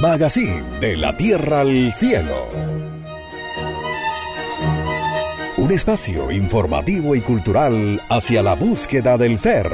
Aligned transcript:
Magazine 0.00 0.78
de 0.78 0.96
la 0.96 1.16
Tierra 1.16 1.62
al 1.62 1.92
Cielo. 1.92 2.48
Un 5.56 5.72
espacio 5.72 6.30
informativo 6.30 7.16
y 7.16 7.20
cultural 7.20 8.00
hacia 8.08 8.44
la 8.44 8.54
búsqueda 8.54 9.18
del 9.18 9.36
ser. 9.38 9.68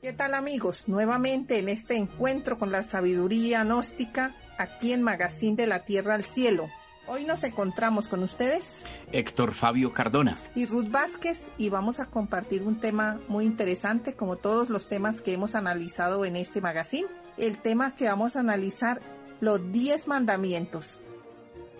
¿Qué 0.00 0.12
tal 0.12 0.34
amigos? 0.34 0.86
Nuevamente 0.86 1.58
en 1.58 1.68
este 1.68 1.96
encuentro 1.96 2.60
con 2.60 2.70
la 2.70 2.84
sabiduría 2.84 3.64
gnóstica 3.64 4.36
aquí 4.56 4.92
en 4.92 5.02
Magazine 5.02 5.56
de 5.56 5.66
la 5.66 5.80
Tierra 5.80 6.14
al 6.14 6.22
Cielo. 6.22 6.68
Hoy 7.12 7.24
nos 7.24 7.42
encontramos 7.42 8.06
con 8.06 8.22
ustedes 8.22 8.84
Héctor 9.10 9.52
Fabio 9.52 9.92
Cardona 9.92 10.38
y 10.54 10.66
Ruth 10.66 10.92
Vázquez 10.92 11.50
y 11.58 11.68
vamos 11.68 11.98
a 11.98 12.08
compartir 12.08 12.62
un 12.62 12.78
tema 12.78 13.18
muy 13.26 13.46
interesante 13.46 14.14
como 14.14 14.36
todos 14.36 14.70
los 14.70 14.86
temas 14.86 15.20
que 15.20 15.32
hemos 15.32 15.56
analizado 15.56 16.24
en 16.24 16.36
este 16.36 16.60
magazine. 16.60 17.08
El 17.36 17.58
tema 17.58 17.96
que 17.96 18.04
vamos 18.04 18.36
a 18.36 18.40
analizar, 18.40 19.00
los 19.40 19.72
10 19.72 20.06
mandamientos. 20.06 21.02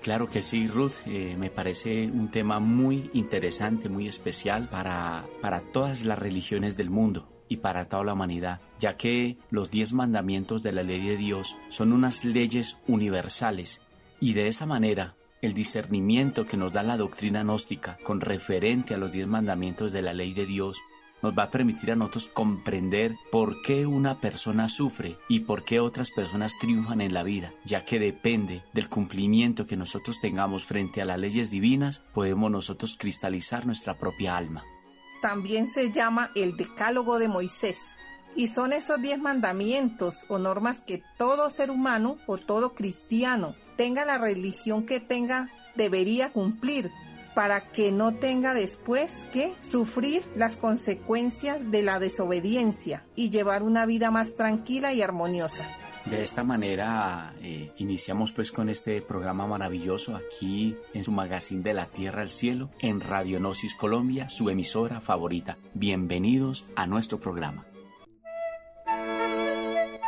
Claro 0.03 0.29
que 0.29 0.43
sí, 0.43 0.67
Ruth. 0.67 0.95
Eh, 1.07 1.37
me 1.39 1.49
parece 1.49 2.11
un 2.11 2.33
tema 2.33 2.59
muy 2.59 3.09
interesante, 3.15 3.89
muy 3.89 4.09
especial 4.09 4.69
para, 4.69 5.29
para 5.41 5.61
todas 5.61 6.05
las 6.05 6.19
religiones 6.19 6.77
del 6.77 6.91
mundo 6.91 7.29
y 7.49 7.59
para 7.59 7.85
toda 7.85 8.03
la 8.03 8.15
humanidad, 8.15 8.61
ya 8.81 8.97
que 8.97 9.39
los 9.51 9.71
diez 9.71 9.93
mandamientos 9.93 10.65
de 10.65 10.73
la 10.73 10.83
ley 10.83 11.07
de 11.07 11.17
Dios 11.17 11.57
son 11.69 11.93
unas 11.93 12.25
leyes 12.25 12.79
universales 12.89 13.81
y 14.19 14.35
de 14.35 14.49
esa 14.49 14.67
manera 14.67 15.15
el 15.43 15.55
discernimiento 15.55 16.47
que 16.47 16.57
nos 16.57 16.73
da 16.73 16.83
la 16.83 16.97
doctrina 16.97 17.43
gnóstica 17.43 17.99
con 18.03 18.21
referente 18.21 18.95
a 18.95 18.99
los 18.99 19.13
diez 19.13 19.27
mandamientos 19.27 19.93
de 19.93 20.03
la 20.03 20.13
ley 20.13 20.35
de 20.35 20.47
Dios 20.47 20.81
nos 21.23 21.39
va 21.39 21.45
a 21.45 21.51
permitir 21.51 21.93
a 21.93 21.97
nosotros 21.97 22.29
comprender 22.29 23.15
por 23.31 23.61
qué 23.63 23.87
una 23.87 24.21
persona 24.21 24.69
sufre 24.69 25.19
y 25.29 25.41
por 25.41 25.65
qué 25.65 25.79
otras 25.79 26.11
personas 26.11 26.59
triunfan 26.59 27.03
en 27.03 27.13
la 27.13 27.23
vida, 27.23 27.53
ya 27.65 27.85
que 27.85 27.99
depende 27.99 28.63
del 28.73 28.89
cumplimiento 28.89 29.67
que 29.67 29.77
nosotros 29.77 30.19
tengamos 30.21 30.65
frente 30.65 31.03
a 31.03 31.05
las 31.05 31.19
leyes 31.19 31.51
divinas, 31.51 32.05
podemos 32.15 32.51
nosotros 32.51 32.97
cristalizar 32.99 33.67
nuestra 33.67 33.99
propia 33.99 34.37
alma 34.37 34.65
también 35.21 35.69
se 35.69 35.91
llama 35.91 36.31
el 36.35 36.57
Decálogo 36.57 37.19
de 37.19 37.29
Moisés. 37.29 37.97
Y 38.37 38.47
son 38.47 38.73
esos 38.73 39.01
diez 39.03 39.19
mandamientos 39.19 40.15
o 40.29 40.39
normas 40.39 40.81
que 40.81 41.03
todo 41.19 41.51
ser 41.51 41.71
humano 41.71 42.19
o 42.27 42.39
todo 42.39 42.75
cristiano, 42.75 43.55
tenga 43.77 44.05
la 44.05 44.19
religión 44.19 44.87
que 44.87 45.01
tenga, 45.01 45.51
debería 45.77 46.33
cumplir 46.33 46.91
para 47.35 47.71
que 47.71 47.93
no 47.93 48.15
tenga 48.15 48.55
después 48.55 49.27
que 49.33 49.55
sufrir 49.61 50.23
las 50.37 50.57
consecuencias 50.57 51.71
de 51.71 51.83
la 51.83 51.99
desobediencia 51.99 53.05
y 53.15 53.31
llevar 53.31 53.63
una 53.63 53.87
vida 53.87 54.11
más 54.11 54.35
tranquila 54.35 54.93
y 54.93 55.03
armoniosa. 55.03 55.65
De 56.07 56.23
esta 56.23 56.43
manera 56.45 57.35
eh, 57.43 57.73
iniciamos 57.77 58.33
pues 58.33 58.53
con 58.53 58.69
este 58.69 59.03
programa 59.03 59.47
maravilloso 59.47 60.17
aquí 60.17 60.77
en 60.95 61.05
su 61.05 61.13
magazine 61.13 61.63
de 61.63 61.75
la 61.75 61.87
Tierra 61.87 62.23
al 62.23 62.31
Cielo 62.31 62.71
en 62.81 63.01
Radionosis 63.01 63.75
Colombia, 63.75 64.29
su 64.29 64.49
emisora 64.49 65.01
favorita. 65.01 65.59
Bienvenidos 65.75 66.65
a 66.75 66.87
nuestro 66.87 67.21
programa. 67.21 67.70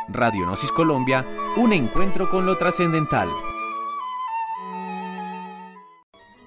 Radionosis 0.08 0.70
Colombia, 0.72 1.26
un 1.56 1.72
encuentro 1.72 2.28
con 2.28 2.46
lo 2.46 2.58
trascendental. 2.58 3.28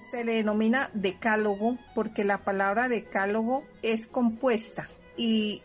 Se 0.09 0.23
le 0.23 0.33
denomina 0.33 0.89
decálogo 0.93 1.77
porque 1.93 2.23
la 2.23 2.39
palabra 2.39 2.87
decálogo 2.89 3.63
es 3.81 4.07
compuesta 4.07 4.87
y 5.17 5.61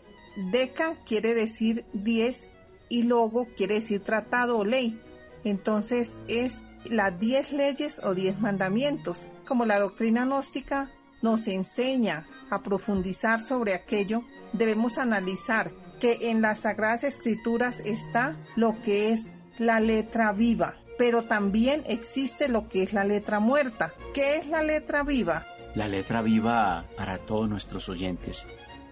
deca 0.51 0.95
quiere 1.05 1.33
decir 1.33 1.85
diez 1.93 2.49
y 2.89 3.03
logo 3.03 3.47
quiere 3.55 3.75
decir 3.75 4.01
tratado 4.01 4.57
o 4.57 4.65
ley. 4.65 4.99
Entonces 5.43 6.21
es 6.27 6.61
las 6.85 7.19
diez 7.19 7.51
leyes 7.51 8.01
o 8.03 8.13
diez 8.13 8.39
mandamientos. 8.39 9.27
Como 9.47 9.65
la 9.65 9.79
doctrina 9.79 10.25
gnóstica 10.25 10.91
nos 11.21 11.47
enseña 11.47 12.25
a 12.49 12.61
profundizar 12.61 13.39
sobre 13.39 13.73
aquello, 13.73 14.23
debemos 14.53 14.97
analizar 14.97 15.71
que 16.01 16.31
en 16.31 16.41
las 16.41 16.61
Sagradas 16.61 17.03
Escrituras 17.03 17.81
está 17.85 18.35
lo 18.55 18.81
que 18.81 19.13
es 19.13 19.27
la 19.59 19.79
letra 19.79 20.33
viva, 20.33 20.75
pero 20.97 21.23
también 21.23 21.83
existe 21.85 22.49
lo 22.49 22.67
que 22.67 22.81
es 22.81 22.91
la 22.91 23.03
letra 23.03 23.39
muerta. 23.39 23.93
¿Qué 24.11 24.35
es 24.37 24.47
la 24.47 24.63
letra 24.63 25.03
viva? 25.03 25.45
La 25.75 25.87
letra 25.87 26.23
viva 26.23 26.85
para 26.97 27.19
todos 27.19 27.47
nuestros 27.47 27.87
oyentes. 27.87 28.47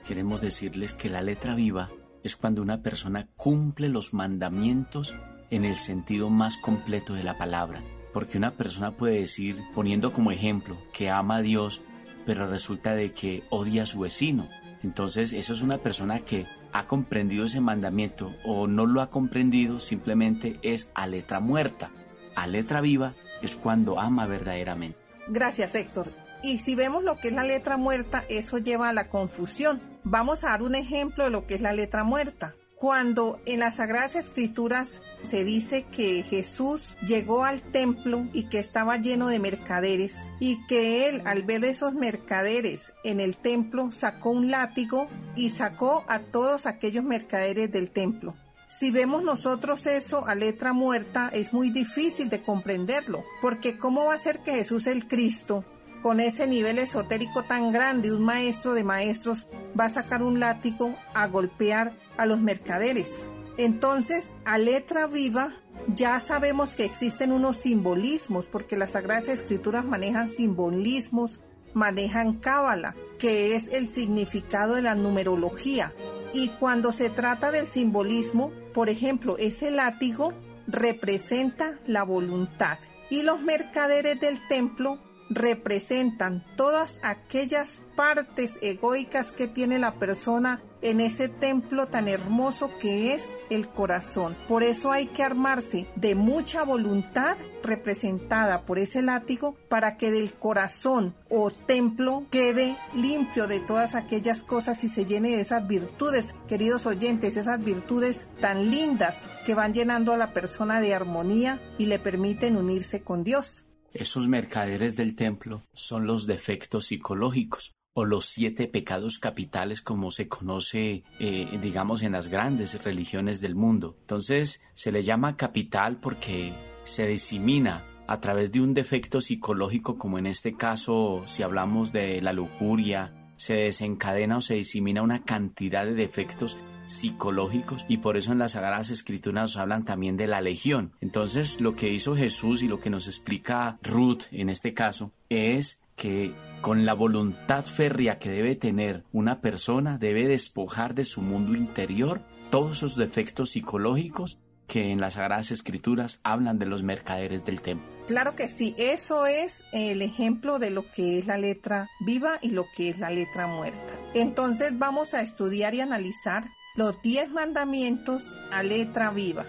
Queremos 0.08 0.40
decirles 0.40 0.94
que 0.94 1.09
la 1.09 1.24
letra 1.24 1.56
viva 1.56 1.90
es 2.24 2.36
cuando 2.36 2.62
una 2.62 2.84
persona 2.84 3.28
cumple 3.36 3.90
los 3.90 4.14
mandamientos 4.14 5.16
en 5.50 5.66
el 5.66 5.78
sentido 5.78 6.30
más 6.30 6.58
completo 6.58 7.16
de 7.16 7.24
la 7.24 7.40
palabra. 7.40 7.81
Porque 8.14 8.38
una 8.38 8.52
persona 8.52 8.91
puede 8.91 9.20
decir, 9.20 9.58
poniendo 9.74 10.14
como 10.14 10.31
ejemplo, 10.31 10.78
que 10.94 11.09
ama 11.09 11.38
a 11.38 11.41
Dios, 11.41 11.81
pero 12.26 12.46
resulta 12.46 12.94
de 12.94 13.14
que 13.14 13.44
odia 13.50 13.84
a 13.84 13.88
su 13.88 14.02
vecino. 14.02 14.47
Entonces, 14.84 15.34
eso 15.34 15.53
es 15.53 15.62
una 15.64 15.80
persona 15.80 16.20
que 16.20 16.46
ha 16.74 16.88
comprendido 16.88 17.46
ese 17.46 17.62
mandamiento 17.62 18.34
o 18.44 18.68
no 18.68 18.85
lo 18.85 19.02
ha 19.02 19.09
comprendido, 19.09 19.80
simplemente 19.80 20.57
es 20.62 20.91
a 20.94 21.07
letra 21.07 21.40
muerta. 21.40 21.91
A 22.35 22.47
letra 22.47 22.81
viva 22.81 23.16
es 23.41 23.56
cuando 23.56 24.00
ama 24.00 24.25
verdaderamente. 24.25 24.97
Gracias, 25.28 25.75
Héctor. 25.75 26.12
Y 26.41 26.59
si 26.59 26.75
vemos 26.75 27.03
lo 27.03 27.18
que 27.18 27.29
es 27.29 27.34
la 27.34 27.44
letra 27.44 27.78
muerta, 27.78 28.24
eso 28.29 28.58
lleva 28.58 28.90
a 28.90 28.94
la 28.94 29.09
confusión. 29.09 29.81
Vamos 30.03 30.44
a 30.44 30.50
dar 30.50 30.62
un 30.62 30.75
ejemplo 30.75 31.25
de 31.25 31.29
lo 31.31 31.46
que 31.46 31.56
es 31.56 31.62
la 31.62 31.74
letra 31.74 32.03
muerta. 32.03 32.56
Cuando 32.79 33.41
en 33.45 33.59
las 33.59 33.75
Sagradas 33.75 34.16
Escrituras 34.16 35.01
se 35.22 35.44
dice 35.44 35.84
que 35.91 36.23
Jesús 36.23 36.95
llegó 37.06 37.44
al 37.44 37.62
templo 37.62 38.25
y 38.31 38.44
que 38.44 38.59
estaba 38.59 38.95
lleno 38.95 39.28
de 39.28 39.38
mercaderes 39.38 40.29
y 40.40 40.66
que 40.67 41.09
él 41.09 41.22
al 41.25 41.44
ver 41.44 41.66
esos 41.66 41.94
mercaderes 41.94 42.94
en 43.03 43.19
el 43.19 43.35
templo 43.35 43.91
sacó 43.91 44.29
un 44.29 44.50
látigo 44.50 45.09
y 45.35 45.50
sacó 45.50 46.06
a 46.07 46.19
todos 46.19 46.67
aquellos 46.67 47.03
mercaderes 47.03 47.69
del 47.69 47.91
templo. 47.91 48.34
Si 48.66 48.91
vemos 48.91 49.23
nosotros 49.23 49.85
eso 49.85 50.25
a 50.25 50.34
letra 50.34 50.72
muerta 50.72 51.29
es 51.34 51.51
muy 51.51 51.72
difícil 51.72 52.29
de 52.29 52.44
comprenderlo, 52.44 53.25
porque 53.41 53.78
¿cómo 53.78 54.06
va 54.06 54.13
a 54.13 54.19
ser 54.19 54.40
que 54.40 54.53
Jesús 54.53 54.88
el 54.88 55.06
Cristo 55.06 55.66
con 56.02 56.20
ese 56.20 56.48
nivel 56.48 56.80
esotérico 56.80 57.44
tan 57.44 57.72
grande, 57.72 58.12
un 58.12 58.24
maestro 58.24 58.74
de 58.74 58.84
maestros 58.84 59.48
va 59.80 59.86
a 59.86 59.90
sacar 59.90 60.24
un 60.24 60.40
látigo 60.40 60.96
a 61.14 61.28
golpear 61.28 61.94
a 62.18 62.26
los 62.26 62.40
mercaderes. 62.40 63.26
Entonces, 63.58 64.34
a 64.46 64.58
letra 64.58 65.08
viva, 65.08 65.54
ya 65.88 66.20
sabemos 66.20 66.76
que 66.76 66.86
existen 66.86 67.32
unos 67.32 67.58
simbolismos, 67.58 68.46
porque 68.46 68.78
las 68.78 68.92
Sagradas 68.92 69.28
Escrituras 69.28 69.86
manejan 69.86 70.30
simbolismos, 70.30 71.40
manejan 71.74 72.38
cábala, 72.38 72.96
que 73.18 73.56
es 73.56 73.68
el 73.68 73.88
significado 73.90 74.76
de 74.76 74.82
la 74.82 74.96
numerología. 74.96 75.94
Y 76.34 76.50
cuando 76.50 76.92
se 76.92 77.09
trata 77.09 77.52
del 77.52 77.68
simbolismo, 77.68 78.52
por 78.74 78.90
ejemplo, 78.90 79.38
ese 79.38 79.72
látigo 79.72 80.34
representa 80.68 81.80
la 81.86 82.04
voluntad. 82.04 82.78
Y 83.09 83.24
los 83.24 83.42
mercaderes 83.42 84.20
del 84.20 84.40
templo 84.48 85.00
representan 85.29 86.44
todas 86.56 87.00
aquellas 87.03 87.84
partes 87.95 88.59
egoicas 88.62 89.31
que 89.31 89.47
tiene 89.47 89.79
la 89.79 89.95
persona 89.95 90.62
en 90.81 91.01
ese 91.01 91.28
templo 91.28 91.88
tan 91.88 92.07
hermoso 92.07 92.69
que 92.79 93.13
es 93.13 93.29
el 93.50 93.67
corazón. 93.67 94.38
Por 94.47 94.63
eso 94.63 94.91
hay 94.91 95.07
que 95.07 95.23
armarse 95.23 95.88
de 95.95 96.16
mucha 96.16 96.63
voluntad 96.63 97.38
representada 97.63 98.66
por 98.66 98.79
ese 98.79 99.01
látigo 99.01 99.56
para 99.67 99.97
que 99.97 100.11
del 100.11 100.34
corazón 100.34 101.16
o 101.29 101.49
templo 101.52 102.23
quede 102.32 102.78
limpio 102.96 103.47
de 103.47 103.59
todas 103.59 103.96
aquellas 103.96 104.43
cosas 104.43 104.84
y 104.84 104.87
se 104.87 105.05
llene 105.05 105.35
de 105.35 105.41
esas 105.41 105.67
virtudes, 105.67 106.35
queridos 106.47 106.85
oyentes, 106.85 107.35
esas 107.35 107.61
virtudes 107.64 108.29
tan 108.40 108.72
lindas 108.72 109.17
que 109.46 109.55
van 109.55 109.73
llenando 109.73 110.14
a 110.14 110.17
la 110.17 110.34
persona 110.34 110.79
de 110.79 110.96
armonía 110.96 111.59
y 111.78 111.87
le 111.87 111.99
permiten 111.99 112.55
unirse 112.55 113.02
con 113.02 113.23
Dios. 113.23 113.66
Esos 113.94 114.28
mercaderes 114.28 114.96
del 114.96 115.16
templo 115.16 115.64
son 115.74 116.06
los 116.06 116.28
defectos 116.28 116.88
psicológicos 116.88 117.74
o 117.94 118.06
los 118.06 118.26
siete 118.26 118.68
pecados 118.68 119.20
capitales 119.20 119.82
como 119.82 120.12
se 120.12 120.28
conoce, 120.28 121.03
eh, 121.20 121.59
digamos, 121.62 122.03
en 122.03 122.12
las 122.12 122.28
grandes 122.28 122.84
religiones 122.84 123.41
del 123.41 123.56
mundo. 123.56 123.97
Entonces 124.02 124.62
se 124.74 124.91
le 124.91 125.03
llama 125.03 125.38
capital 125.38 126.00
porque 126.00 126.53
se 126.84 127.08
disemina 127.08 127.86
a 128.08 128.20
través 128.22 128.52
de 128.52 128.62
un 128.62 128.74
defecto 128.74 129.22
psicológico 129.22 129.97
como 129.97 130.18
en 130.18 130.28
este 130.28 130.56
caso 130.56 131.24
si 131.26 131.44
hablamos 131.44 131.92
de 131.92 132.22
la 132.22 132.34
lujuria, 132.34 133.34
se 133.35 133.56
desencadena 133.56 134.38
o 134.38 134.42
se 134.42 134.56
disemina 134.56 135.02
una 135.02 135.24
cantidad 135.24 135.85
de 135.85 135.94
defectos 135.94 136.58
psicológicos 136.90 137.86
y 137.88 137.97
por 137.97 138.18
eso 138.18 138.32
en 138.32 138.40
las 138.40 138.53
Sagradas 138.53 138.90
Escrituras 138.90 139.44
nos 139.44 139.58
hablan 139.58 139.86
también 139.86 140.18
de 140.18 140.28
la 140.28 140.41
legión. 140.41 140.94
Entonces 141.02 141.62
lo 141.62 141.76
que 141.76 141.90
hizo 141.90 142.16
Jesús 142.16 142.64
y 142.64 142.68
lo 142.68 142.80
que 142.80 142.90
nos 142.90 143.08
explica 143.08 143.78
Ruth 143.84 144.24
en 144.32 144.50
este 144.50 144.74
caso 144.74 145.12
es 145.30 145.82
que 145.96 146.34
con 146.62 146.86
la 146.86 146.94
voluntad 146.94 147.64
férrea 147.66 148.20
que 148.20 148.32
debe 148.32 148.56
tener 148.56 149.03
una 149.12 149.41
persona, 149.41 149.97
debe 149.97 150.28
despojar 150.28 150.96
de 150.96 151.06
su 151.06 151.22
mundo 151.22 151.56
interior 151.56 152.22
todos 152.50 152.78
esos 152.78 152.96
defectos 152.96 153.52
psicológicos 153.52 154.40
que 154.68 154.92
en 154.92 155.02
las 155.02 155.16
Sagradas 155.16 155.52
Escrituras 155.52 156.20
hablan 156.24 156.59
de 156.59 156.68
los 156.68 156.84
mercaderes 156.84 157.44
del 157.44 157.62
templo. 157.62 157.88
Claro 158.08 158.35
que 158.35 158.47
sí, 158.47 158.76
eso 158.78 159.26
es 159.26 159.64
el 159.74 160.02
ejemplo 160.02 160.59
de 160.59 160.70
lo 160.70 160.85
que 160.90 161.20
es 161.20 161.26
la 161.26 161.38
letra 161.38 161.90
viva 162.00 162.40
y 162.42 162.52
lo 162.52 162.66
que 162.76 162.90
es 162.90 163.00
la 163.00 163.09
letra 163.09 163.47
muerta. 163.47 163.96
Entonces 164.14 164.78
vamos 164.78 165.14
a 165.14 165.22
estudiar 165.22 165.74
y 165.74 165.82
analizar 165.82 166.50
los 166.79 167.02
diez 167.02 167.29
mandamientos 167.29 168.37
a 168.53 168.64
letra 168.64 169.11
viva. 169.11 169.46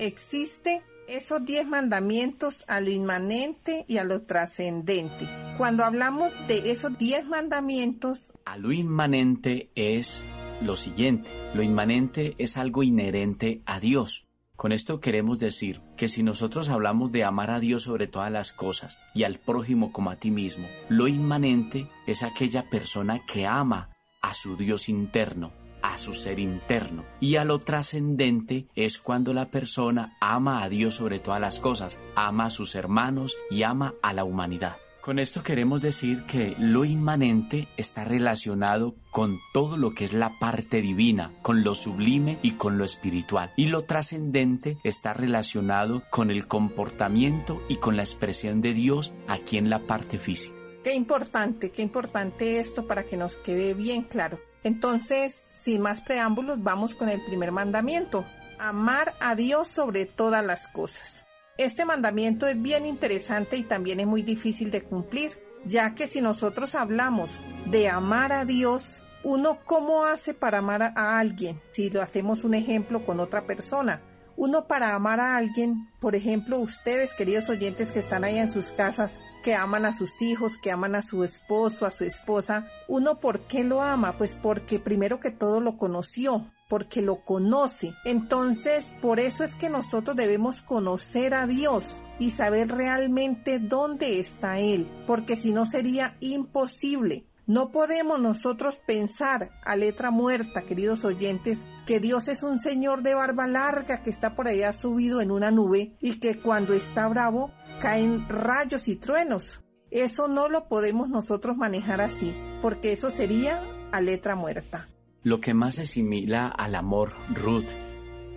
Existe 0.00 0.82
esos 1.06 1.46
diez 1.46 1.68
mandamientos 1.68 2.64
a 2.66 2.80
lo 2.80 2.90
inmanente 2.90 3.84
y 3.86 3.98
a 3.98 4.04
lo 4.04 4.22
trascendente. 4.22 5.28
Cuando 5.56 5.84
hablamos 5.84 6.32
de 6.48 6.72
esos 6.72 6.98
diez 6.98 7.26
mandamientos... 7.26 8.32
A 8.44 8.56
lo 8.56 8.72
inmanente 8.72 9.70
es 9.76 10.24
lo 10.62 10.74
siguiente. 10.74 11.30
Lo 11.54 11.62
inmanente 11.62 12.34
es 12.38 12.56
algo 12.56 12.82
inherente 12.82 13.62
a 13.66 13.78
Dios. 13.78 14.26
Con 14.56 14.72
esto 14.72 14.98
queremos 14.98 15.38
decir 15.38 15.80
que 15.96 16.08
si 16.08 16.24
nosotros 16.24 16.70
hablamos 16.70 17.12
de 17.12 17.22
amar 17.22 17.52
a 17.52 17.60
Dios 17.60 17.84
sobre 17.84 18.08
todas 18.08 18.32
las 18.32 18.52
cosas 18.52 18.98
y 19.14 19.22
al 19.22 19.38
prójimo 19.38 19.92
como 19.92 20.10
a 20.10 20.16
ti 20.16 20.32
mismo, 20.32 20.66
lo 20.88 21.06
inmanente 21.06 21.86
es 22.08 22.24
aquella 22.24 22.68
persona 22.68 23.24
que 23.26 23.46
ama 23.46 23.90
a 24.22 24.34
su 24.34 24.56
Dios 24.56 24.88
interno, 24.88 25.52
a 25.84 25.98
su 25.98 26.14
ser 26.14 26.40
interno. 26.40 27.04
Y 27.20 27.36
a 27.36 27.44
lo 27.44 27.60
trascendente 27.60 28.66
es 28.74 28.98
cuando 28.98 29.34
la 29.34 29.50
persona 29.50 30.16
ama 30.18 30.62
a 30.62 30.68
Dios 30.70 30.94
sobre 30.94 31.18
todas 31.18 31.40
las 31.40 31.60
cosas, 31.60 32.00
ama 32.16 32.46
a 32.46 32.50
sus 32.50 32.74
hermanos 32.74 33.36
y 33.50 33.62
ama 33.62 33.94
a 34.02 34.14
la 34.14 34.24
humanidad. 34.24 34.78
Con 35.02 35.18
esto 35.18 35.42
queremos 35.42 35.82
decir 35.82 36.24
que 36.24 36.56
lo 36.58 36.86
inmanente 36.86 37.68
está 37.76 38.06
relacionado 38.06 38.94
con 39.10 39.38
todo 39.52 39.76
lo 39.76 39.94
que 39.94 40.06
es 40.06 40.14
la 40.14 40.38
parte 40.38 40.80
divina, 40.80 41.34
con 41.42 41.62
lo 41.62 41.74
sublime 41.74 42.38
y 42.40 42.52
con 42.52 42.78
lo 42.78 42.86
espiritual. 42.86 43.52
Y 43.54 43.66
lo 43.66 43.82
trascendente 43.82 44.78
está 44.84 45.12
relacionado 45.12 46.02
con 46.10 46.30
el 46.30 46.46
comportamiento 46.46 47.60
y 47.68 47.76
con 47.76 47.98
la 47.98 48.02
expresión 48.02 48.62
de 48.62 48.72
Dios 48.72 49.12
aquí 49.28 49.58
en 49.58 49.68
la 49.68 49.80
parte 49.80 50.18
física. 50.18 50.56
Qué 50.82 50.94
importante, 50.94 51.70
qué 51.70 51.82
importante 51.82 52.58
esto 52.58 52.86
para 52.86 53.04
que 53.04 53.18
nos 53.18 53.36
quede 53.36 53.74
bien 53.74 54.04
claro. 54.04 54.40
Entonces, 54.64 55.34
sin 55.34 55.82
más 55.82 56.00
preámbulos, 56.00 56.62
vamos 56.62 56.94
con 56.94 57.08
el 57.08 57.22
primer 57.24 57.52
mandamiento. 57.52 58.26
Amar 58.58 59.14
a 59.20 59.34
Dios 59.34 59.68
sobre 59.68 60.06
todas 60.06 60.44
las 60.44 60.68
cosas. 60.68 61.26
Este 61.56 61.84
mandamiento 61.84 62.48
es 62.48 62.60
bien 62.60 62.86
interesante 62.86 63.56
y 63.56 63.62
también 63.62 64.00
es 64.00 64.06
muy 64.06 64.22
difícil 64.22 64.70
de 64.72 64.82
cumplir, 64.82 65.32
ya 65.64 65.94
que 65.94 66.08
si 66.08 66.20
nosotros 66.20 66.74
hablamos 66.74 67.30
de 67.66 67.88
amar 67.88 68.32
a 68.32 68.44
Dios, 68.44 69.04
uno 69.22 69.60
cómo 69.64 70.04
hace 70.04 70.34
para 70.34 70.58
amar 70.58 70.82
a 70.82 71.18
alguien, 71.18 71.60
si 71.70 71.90
lo 71.90 72.02
hacemos 72.02 72.42
un 72.42 72.54
ejemplo 72.54 73.06
con 73.06 73.20
otra 73.20 73.46
persona. 73.46 74.02
Uno 74.36 74.62
para 74.62 74.94
amar 74.94 75.20
a 75.20 75.36
alguien, 75.36 75.88
por 76.00 76.16
ejemplo, 76.16 76.58
ustedes, 76.58 77.14
queridos 77.14 77.48
oyentes 77.48 77.92
que 77.92 78.00
están 78.00 78.24
ahí 78.24 78.38
en 78.38 78.50
sus 78.50 78.72
casas, 78.72 79.20
que 79.44 79.54
aman 79.54 79.84
a 79.84 79.92
sus 79.92 80.22
hijos, 80.22 80.58
que 80.58 80.70
aman 80.70 80.94
a 80.94 81.02
su 81.02 81.22
esposo, 81.22 81.86
a 81.86 81.90
su 81.90 82.04
esposa, 82.04 82.66
uno 82.88 83.20
por 83.20 83.40
qué 83.46 83.62
lo 83.62 83.82
ama? 83.82 84.16
Pues 84.16 84.36
porque 84.36 84.80
primero 84.80 85.20
que 85.20 85.30
todo 85.30 85.60
lo 85.60 85.76
conoció, 85.76 86.50
porque 86.68 87.02
lo 87.02 87.24
conoce. 87.24 87.94
Entonces, 88.04 88.94
por 89.00 89.20
eso 89.20 89.44
es 89.44 89.54
que 89.54 89.68
nosotros 89.68 90.16
debemos 90.16 90.62
conocer 90.62 91.34
a 91.34 91.46
Dios 91.46 92.02
y 92.18 92.30
saber 92.30 92.68
realmente 92.68 93.58
dónde 93.58 94.18
está 94.18 94.58
Él, 94.58 94.90
porque 95.06 95.36
si 95.36 95.52
no 95.52 95.66
sería 95.66 96.16
imposible. 96.20 97.26
No 97.46 97.70
podemos 97.70 98.20
nosotros 98.20 98.80
pensar 98.86 99.50
a 99.64 99.76
letra 99.76 100.10
muerta, 100.10 100.62
queridos 100.62 101.04
oyentes, 101.04 101.66
que 101.84 102.00
Dios 102.00 102.28
es 102.28 102.42
un 102.42 102.58
Señor 102.58 103.02
de 103.02 103.14
barba 103.14 103.46
larga 103.46 104.02
que 104.02 104.08
está 104.08 104.34
por 104.34 104.48
allá 104.48 104.72
subido 104.72 105.20
en 105.20 105.30
una 105.30 105.50
nube 105.50 105.94
y 106.00 106.20
que 106.20 106.40
cuando 106.40 106.72
está 106.72 107.06
bravo 107.06 107.52
caen 107.82 108.26
rayos 108.30 108.88
y 108.88 108.96
truenos. 108.96 109.60
Eso 109.90 110.26
no 110.26 110.48
lo 110.48 110.68
podemos 110.68 111.10
nosotros 111.10 111.58
manejar 111.58 112.00
así, 112.00 112.34
porque 112.62 112.92
eso 112.92 113.10
sería 113.10 113.62
a 113.92 114.00
letra 114.00 114.36
muerta. 114.36 114.88
Lo 115.22 115.40
que 115.40 115.52
más 115.52 115.74
se 115.74 115.82
asimila 115.82 116.48
al 116.48 116.74
amor, 116.74 117.12
Ruth, 117.28 117.68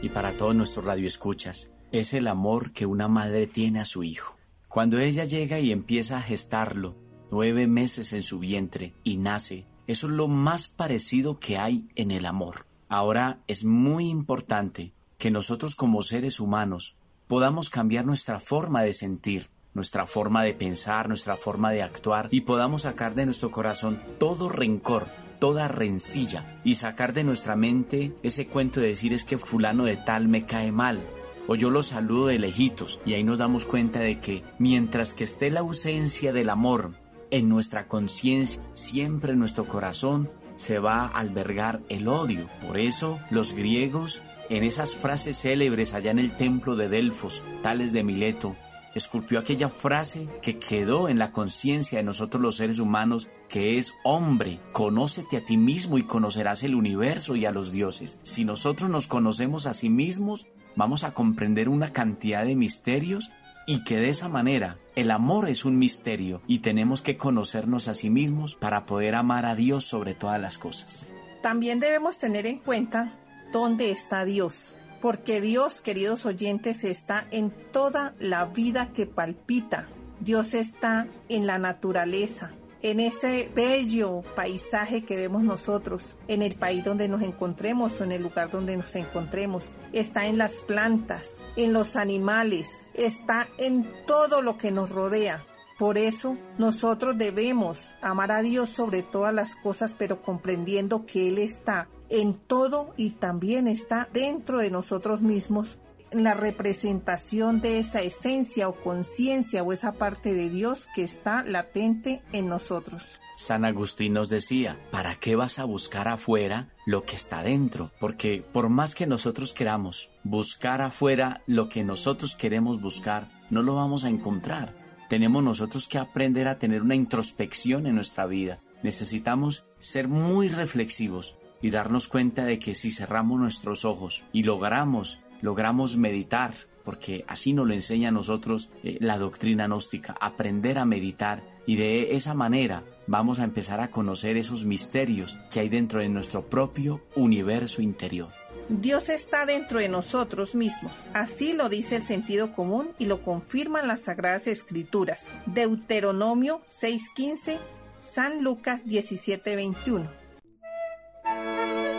y 0.02 0.10
para 0.10 0.36
todos 0.36 0.54
nuestros 0.54 0.84
radioescuchas, 0.84 1.72
es 1.94 2.14
el 2.14 2.28
amor 2.28 2.74
que 2.74 2.86
una 2.86 3.08
madre 3.08 3.48
tiene 3.48 3.80
a 3.80 3.86
su 3.86 4.04
hijo. 4.04 4.36
Cuando 4.68 5.00
ella 5.00 5.24
llega 5.24 5.60
y 5.60 5.72
empieza 5.72 6.18
a 6.18 6.22
gestarlo, 6.22 7.07
nueve 7.32 7.68
meses 7.68 8.14
en 8.14 8.24
su 8.24 8.40
vientre, 8.40 8.94
y 9.04 9.18
nace, 9.18 9.66
eso 9.88 10.08
es 10.08 10.14
lo 10.14 10.28
más 10.28 10.68
parecido 10.68 11.40
que 11.40 11.58
hay 11.58 11.88
en 11.96 12.12
el 12.12 12.26
amor. 12.26 12.66
Ahora 12.90 13.40
es 13.48 13.64
muy 13.64 14.10
importante 14.10 14.94
que 15.18 15.32
nosotros 15.32 15.76
como 15.76 16.02
seres 16.02 16.40
humanos 16.40 16.96
podamos 17.28 17.70
cambiar 17.70 18.06
nuestra 18.06 18.40
forma 18.40 18.84
de 18.84 18.94
sentir, 18.94 19.48
nuestra 19.74 20.08
forma 20.08 20.44
de 20.44 20.54
pensar, 20.54 21.08
nuestra 21.08 21.38
forma 21.38 21.72
de 21.72 21.84
actuar 21.84 22.30
y 22.32 22.42
podamos 22.42 22.84
sacar 22.84 23.16
de 23.16 23.26
nuestro 23.26 23.52
corazón 23.52 24.02
todo 24.20 24.50
rencor, 24.50 25.08
toda 25.40 25.68
rencilla 25.68 26.60
y 26.64 26.76
sacar 26.76 27.14
de 27.14 27.24
nuestra 27.24 27.56
mente 27.56 28.14
ese 28.24 28.48
cuento 28.48 28.80
de 28.80 28.88
decir 28.88 29.14
es 29.14 29.24
que 29.24 29.38
fulano 29.38 29.86
de 29.86 29.98
tal 29.98 30.28
me 30.28 30.46
cae 30.46 30.72
mal 30.72 31.06
o 31.48 31.56
yo 31.56 31.70
lo 31.70 31.84
saludo 31.84 32.28
de 32.28 32.40
lejitos 32.40 33.00
y 33.06 33.14
ahí 33.14 33.24
nos 33.24 33.38
damos 33.38 33.66
cuenta 33.66 34.00
de 34.00 34.20
que 34.20 34.44
mientras 34.60 35.14
que 35.14 35.24
esté 35.24 35.50
la 35.50 35.62
ausencia 35.62 36.34
del 36.34 36.50
amor 36.50 36.94
en 37.32 37.50
nuestra 37.50 37.88
conciencia, 37.88 38.62
siempre 38.74 39.34
en 39.34 39.40
nuestro 39.40 39.68
corazón 39.68 40.30
se 40.56 40.80
va 40.80 41.02
a 41.02 41.20
albergar 41.20 41.82
el 41.90 42.08
odio. 42.08 42.50
Por 42.66 42.78
eso 42.78 43.20
los 43.30 43.54
griegos 43.54 44.22
en 44.50 44.64
esas 44.64 44.96
frases 44.96 45.42
célebres 45.42 45.94
allá 45.94 46.12
en 46.12 46.20
el 46.20 46.36
templo 46.36 46.76
de 46.76 46.90
Delfos, 46.90 47.44
tales 47.62 47.92
de 47.94 48.04
Mileto, 48.04 48.56
esculpió 48.96 49.40
aquella 49.40 49.70
frase 49.70 50.28
que 50.42 50.58
quedó 50.58 51.10
en 51.10 51.20
la 51.20 51.32
conciencia 51.32 52.00
de 52.00 52.04
nosotros 52.04 52.42
los 52.42 52.58
seres 52.58 52.80
humanos, 52.80 53.30
que 53.48 53.78
es 53.78 53.94
hombre, 54.04 54.60
conócete 54.72 55.38
a 55.38 55.46
ti 55.46 55.58
mismo 55.58 55.98
y 55.98 56.04
conocerás 56.04 56.64
el 56.64 56.76
universo 56.76 57.36
y 57.36 57.46
a 57.46 57.52
los 57.52 57.72
dioses. 57.72 58.20
Si 58.24 58.44
nosotros 58.44 58.90
nos 58.90 59.08
conocemos 59.08 59.68
a 59.68 59.74
sí 59.74 59.90
mismos, 59.90 60.48
vamos 60.76 61.04
a 61.04 61.14
comprender 61.14 61.70
una 61.70 61.94
cantidad 61.94 62.46
de 62.46 62.56
misterios 62.56 63.32
y 63.68 63.84
que 63.84 63.98
de 63.98 64.10
esa 64.10 64.30
manera 64.30 64.78
el 64.98 65.12
amor 65.12 65.48
es 65.48 65.64
un 65.64 65.78
misterio 65.78 66.42
y 66.48 66.60
tenemos 66.60 67.04
que 67.04 67.18
conocernos 67.18 67.88
a 67.88 67.94
sí 67.94 68.10
mismos 68.10 68.56
para 68.56 68.88
poder 68.88 69.14
amar 69.14 69.46
a 69.46 69.54
Dios 69.54 69.86
sobre 69.86 70.16
todas 70.16 70.42
las 70.42 70.58
cosas. 70.58 71.06
También 71.44 71.80
debemos 71.80 72.18
tener 72.18 72.48
en 72.48 72.58
cuenta 72.58 73.14
dónde 73.54 73.92
está 73.92 74.26
Dios 74.26 74.76
porque 75.00 75.40
Dios, 75.40 75.82
queridos 75.82 76.26
oyentes, 76.26 76.84
está 76.84 77.28
en 77.30 77.52
toda 77.72 78.16
la 78.18 78.46
vida 78.46 78.92
que 78.92 79.06
palpita. 79.06 79.88
Dios 80.20 80.56
está 80.56 81.08
en 81.30 81.46
la 81.46 81.60
naturaleza, 81.60 82.54
en 82.82 83.00
ese 83.00 83.52
bello 83.56 84.24
paisaje 84.36 85.04
que 85.04 85.16
vemos 85.16 85.44
nosotros, 85.44 86.16
en 86.28 86.42
el 86.42 86.56
país 86.56 86.84
donde 86.84 87.08
nos 87.08 87.22
encontremos 87.22 88.00
o 88.00 88.04
en 88.04 88.12
el 88.12 88.22
lugar 88.24 88.50
donde 88.50 88.78
nos 88.78 88.96
encontremos. 88.96 89.76
Está 89.94 90.28
en 90.28 90.38
las 90.38 90.62
plantas, 90.62 91.44
en 91.56 91.74
los 91.74 91.96
animales, 91.96 92.88
está 92.94 93.48
en 93.58 93.92
todo 94.06 94.42
lo 94.42 94.58
que 94.58 94.72
nos 94.72 94.90
rodea. 94.90 95.44
Por 95.78 95.98
eso 95.98 96.38
nosotros 96.58 97.18
debemos 97.18 97.86
amar 98.02 98.32
a 98.32 98.42
Dios 98.42 98.70
sobre 98.70 99.04
todas 99.04 99.34
las 99.34 99.56
cosas, 99.56 99.96
pero 99.98 100.22
comprendiendo 100.22 101.06
que 101.06 101.30
Él 101.30 101.38
está 101.38 101.88
en 102.10 102.34
todo 102.34 102.94
y 102.98 103.12
también 103.12 103.68
está 103.68 104.08
dentro 104.12 104.60
de 104.60 104.72
nosotros 104.72 105.22
mismos 105.22 105.78
la 106.12 106.34
representación 106.34 107.62
de 107.62 107.80
esa 107.80 108.02
esencia 108.02 108.70
o 108.70 108.76
conciencia 108.82 109.64
o 109.64 109.74
esa 109.74 109.94
parte 109.94 110.34
de 110.34 110.50
Dios 110.50 110.88
que 110.96 111.04
está 111.04 111.44
latente 111.44 112.22
en 112.32 112.48
nosotros. 112.48 113.04
San 113.36 113.66
Agustín 113.66 114.14
nos 114.14 114.30
decía, 114.30 114.80
¿para 114.90 115.16
qué 115.16 115.36
vas 115.36 115.60
a 115.60 115.66
buscar 115.66 116.08
afuera 116.08 116.70
lo 116.88 117.04
que 117.04 117.16
está 117.16 117.44
dentro? 117.44 117.92
Porque 118.00 118.44
por 118.52 118.70
más 118.70 118.96
que 118.96 119.06
nosotros 119.06 119.54
queramos 119.54 120.10
buscar 120.24 120.82
afuera 120.82 121.44
lo 121.46 121.70
que 121.70 121.84
nosotros 121.84 122.36
queremos 122.36 122.82
buscar, 122.82 123.30
no 123.52 123.62
lo 123.62 123.76
vamos 123.76 124.06
a 124.06 124.10
encontrar. 124.10 124.74
Tenemos 125.08 125.44
nosotros 125.44 125.88
que 125.88 126.00
aprender 126.00 126.48
a 126.48 126.58
tener 126.58 126.82
una 126.82 126.96
introspección 126.96 127.86
en 127.86 127.96
nuestra 127.96 128.26
vida. 128.26 128.60
Necesitamos 128.82 129.66
ser 129.78 130.08
muy 130.08 130.50
reflexivos 130.50 131.36
y 131.62 131.70
darnos 131.70 132.08
cuenta 132.08 132.44
de 132.44 132.60
que 132.60 132.76
si 132.76 132.90
cerramos 132.90 133.40
nuestros 133.40 133.86
ojos 133.86 134.24
y 134.34 134.44
logramos, 134.44 135.20
logramos 135.42 135.98
meditar, 135.98 136.54
porque 136.84 137.26
así 137.28 137.54
nos 137.54 137.68
lo 137.68 137.74
enseña 137.74 138.10
a 138.10 138.14
nosotros 138.14 138.70
eh, 138.84 138.98
la 139.02 139.18
doctrina 139.18 139.68
gnóstica, 139.68 140.16
aprender 140.20 140.80
a 140.80 140.86
meditar 140.86 141.44
y 141.66 141.76
de 141.76 142.16
esa 142.16 142.34
manera 142.34 142.84
vamos 143.08 143.40
a 143.40 143.44
empezar 143.44 143.82
a 143.82 143.92
conocer 143.92 144.38
esos 144.38 144.66
misterios 144.66 145.38
que 145.52 145.60
hay 145.60 145.70
dentro 145.70 146.00
de 146.00 146.10
nuestro 146.10 146.50
propio 146.50 147.02
universo 147.16 147.82
interior. 147.82 148.30
Dios 148.70 149.08
está 149.10 149.46
dentro 149.46 149.80
de 149.80 149.88
nosotros 149.88 150.54
mismos. 150.54 150.92
Así 151.14 151.54
lo 151.54 151.70
dice 151.70 151.96
el 151.96 152.04
sentido 152.04 152.54
común 152.54 152.90
y 153.00 153.06
lo 153.06 153.22
confirman 153.24 153.88
las 153.88 154.02
Sagradas 154.02 154.48
Escrituras. 154.48 155.32
Deuteronomio 155.46 156.62
6:15 156.70 157.60
San 158.00 158.44
Lucas 158.44 158.84
17:21. 158.86 160.10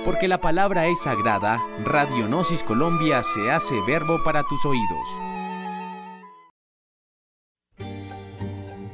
Porque 0.04 0.28
la 0.28 0.40
palabra 0.40 0.86
es 0.86 1.02
sagrada, 1.02 1.62
Radionosis 1.84 2.62
Colombia 2.62 3.22
se 3.22 3.50
hace 3.50 3.80
verbo 3.86 4.22
para 4.24 4.42
tus 4.44 4.64
oídos. 4.64 5.08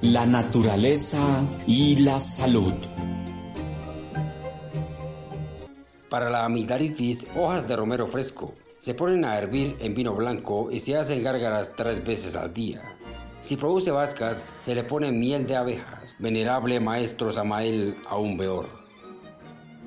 La 0.01 0.27
naturaleza 0.27 1.47
y 1.67 1.97
la 1.97 2.21
salud. 2.21 2.75
Para 6.11 6.31
la 6.31 6.45
amigdalitis, 6.45 7.27
hojas 7.35 7.67
de 7.67 7.77
romero 7.77 8.07
fresco 8.07 8.55
se 8.79 8.95
ponen 8.95 9.25
a 9.25 9.39
hervir 9.39 9.77
en 9.81 9.95
vino 9.95 10.15
blanco 10.15 10.71
y 10.71 10.79
se 10.79 10.97
hacen 10.97 11.23
gárgaras 11.23 11.73
tres 11.75 12.05
veces 12.05 12.37
al 12.37 12.53
día. 12.53 12.83
Si 13.41 13.57
produce 13.57 13.91
vascas, 13.91 14.45
se 14.61 14.75
le 14.75 14.85
pone 14.85 15.11
miel 15.11 15.47
de 15.47 15.57
abejas. 15.57 16.15
Venerable 16.19 16.81
maestro 16.81 17.33
Samael, 17.33 17.97
aún 18.09 18.37
peor. 18.37 18.84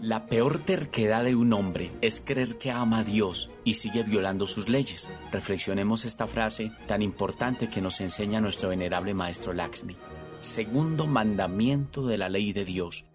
La 0.01 0.27
peor 0.27 0.59
terquedad 0.59 1.23
de 1.23 1.35
un 1.35 1.53
hombre 1.53 1.91
es 2.01 2.21
creer 2.23 2.59
que 2.59 2.69
ama 2.71 2.99
a 2.99 3.03
Dios 3.03 3.49
y 3.63 3.73
sigue 3.73 4.03
violando 4.03 4.45
sus 4.45 4.69
leyes. 4.69 5.09
Reflexionemos 5.31 6.05
esta 6.05 6.27
frase 6.27 6.71
tan 6.85 7.01
importante 7.01 7.67
que 7.67 7.81
nos 7.81 7.99
enseña 7.99 8.39
nuestro 8.39 8.69
venerable 8.69 9.15
maestro 9.15 9.53
Laxmi. 9.53 9.97
Segundo 10.39 11.07
mandamiento 11.07 12.05
de 12.05 12.19
la 12.19 12.29
ley 12.29 12.53
de 12.53 12.63
Dios 12.63 13.05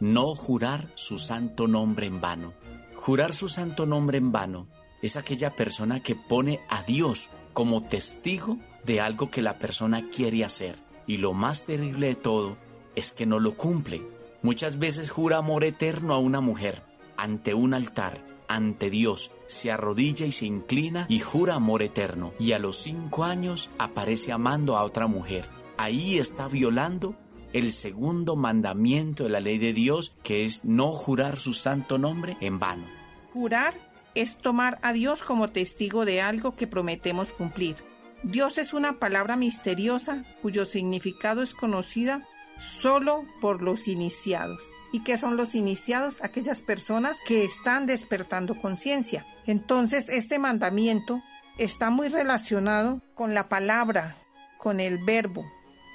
no 0.00 0.36
jurar 0.36 0.92
su 0.94 1.18
santo 1.18 1.66
nombre 1.66 2.06
en 2.06 2.20
vano. 2.20 2.52
Jurar 2.94 3.32
su 3.32 3.48
santo 3.48 3.84
nombre 3.84 4.18
en 4.18 4.30
vano 4.30 4.68
es 5.02 5.16
aquella 5.16 5.56
persona 5.56 6.04
que 6.04 6.14
pone 6.14 6.60
a 6.68 6.84
Dios 6.84 7.30
como 7.52 7.82
testigo 7.82 8.58
de 8.84 9.00
algo 9.00 9.28
que 9.28 9.42
la 9.42 9.58
persona 9.58 10.08
quiere 10.08 10.44
hacer. 10.44 10.76
Y 11.08 11.16
lo 11.16 11.32
más 11.32 11.64
terrible 11.66 12.08
de 12.08 12.14
todo 12.14 12.56
es 12.94 13.10
que 13.10 13.26
no 13.26 13.40
lo 13.40 13.56
cumple. 13.56 14.17
Muchas 14.42 14.78
veces 14.78 15.10
jura 15.10 15.38
amor 15.38 15.64
eterno 15.64 16.14
a 16.14 16.18
una 16.18 16.40
mujer 16.40 16.82
ante 17.16 17.54
un 17.54 17.74
altar, 17.74 18.24
ante 18.46 18.88
Dios, 18.88 19.32
se 19.46 19.72
arrodilla 19.72 20.24
y 20.24 20.32
se 20.32 20.46
inclina 20.46 21.06
y 21.08 21.18
jura 21.18 21.54
amor 21.56 21.82
eterno. 21.82 22.32
Y 22.38 22.52
a 22.52 22.58
los 22.58 22.76
cinco 22.76 23.24
años 23.24 23.70
aparece 23.78 24.32
amando 24.32 24.76
a 24.76 24.84
otra 24.84 25.08
mujer. 25.08 25.46
Ahí 25.76 26.18
está 26.18 26.48
violando 26.48 27.16
el 27.52 27.72
segundo 27.72 28.36
mandamiento 28.36 29.24
de 29.24 29.30
la 29.30 29.40
ley 29.40 29.58
de 29.58 29.72
Dios, 29.72 30.16
que 30.22 30.44
es 30.44 30.64
no 30.64 30.92
jurar 30.92 31.36
su 31.36 31.52
santo 31.54 31.98
nombre 31.98 32.36
en 32.40 32.58
vano. 32.58 32.84
Jurar 33.32 33.74
es 34.14 34.38
tomar 34.38 34.78
a 34.82 34.92
Dios 34.92 35.22
como 35.22 35.48
testigo 35.48 36.04
de 36.04 36.20
algo 36.20 36.54
que 36.54 36.66
prometemos 36.66 37.32
cumplir. 37.32 37.76
Dios 38.22 38.58
es 38.58 38.72
una 38.72 38.98
palabra 38.98 39.36
misteriosa 39.36 40.24
cuyo 40.42 40.66
significado 40.66 41.42
es 41.42 41.54
conocida 41.54 42.26
solo 42.58 43.24
por 43.40 43.62
los 43.62 43.88
iniciados. 43.88 44.62
¿Y 44.92 45.00
qué 45.00 45.18
son 45.18 45.36
los 45.36 45.54
iniciados? 45.54 46.22
Aquellas 46.22 46.62
personas 46.62 47.18
que 47.26 47.44
están 47.44 47.86
despertando 47.86 48.60
conciencia. 48.60 49.26
Entonces, 49.46 50.08
este 50.08 50.38
mandamiento 50.38 51.22
está 51.58 51.90
muy 51.90 52.08
relacionado 52.08 53.02
con 53.14 53.34
la 53.34 53.48
palabra, 53.48 54.16
con 54.58 54.80
el 54.80 54.98
verbo, 55.04 55.44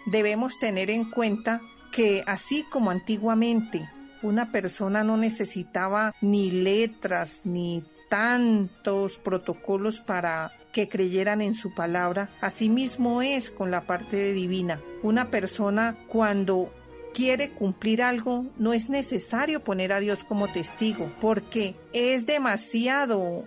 debemos 0.06 0.60
tener 0.60 0.90
en 0.90 1.10
cuenta 1.10 1.62
que 1.92 2.24
así 2.28 2.64
como 2.64 2.92
antiguamente 2.92 3.90
una 4.22 4.52
persona 4.52 5.04
no 5.04 5.18
necesitaba 5.18 6.14
ni 6.22 6.52
letras 6.52 7.42
ni 7.44 7.84
tantos 8.10 9.18
protocolos 9.18 10.02
para 10.02 10.52
que 10.74 10.90
creyeran 10.90 11.42
en 11.42 11.54
su 11.54 11.74
palabra, 11.74 12.30
asimismo 12.42 13.22
es 13.22 13.50
con 13.50 13.72
la 13.72 13.88
parte 13.88 14.34
divina. 14.34 14.82
Una 15.04 15.30
persona 15.30 15.96
cuando 16.08 16.74
quiere 17.14 17.52
cumplir 17.52 18.02
algo, 18.02 18.46
no 18.58 18.74
es 18.74 18.90
necesario 18.90 19.64
poner 19.64 19.94
a 19.94 20.02
Dios 20.02 20.26
como 20.26 20.52
testigo, 20.52 21.10
porque 21.22 21.76
es 21.94 22.26
demasiado 22.26 23.46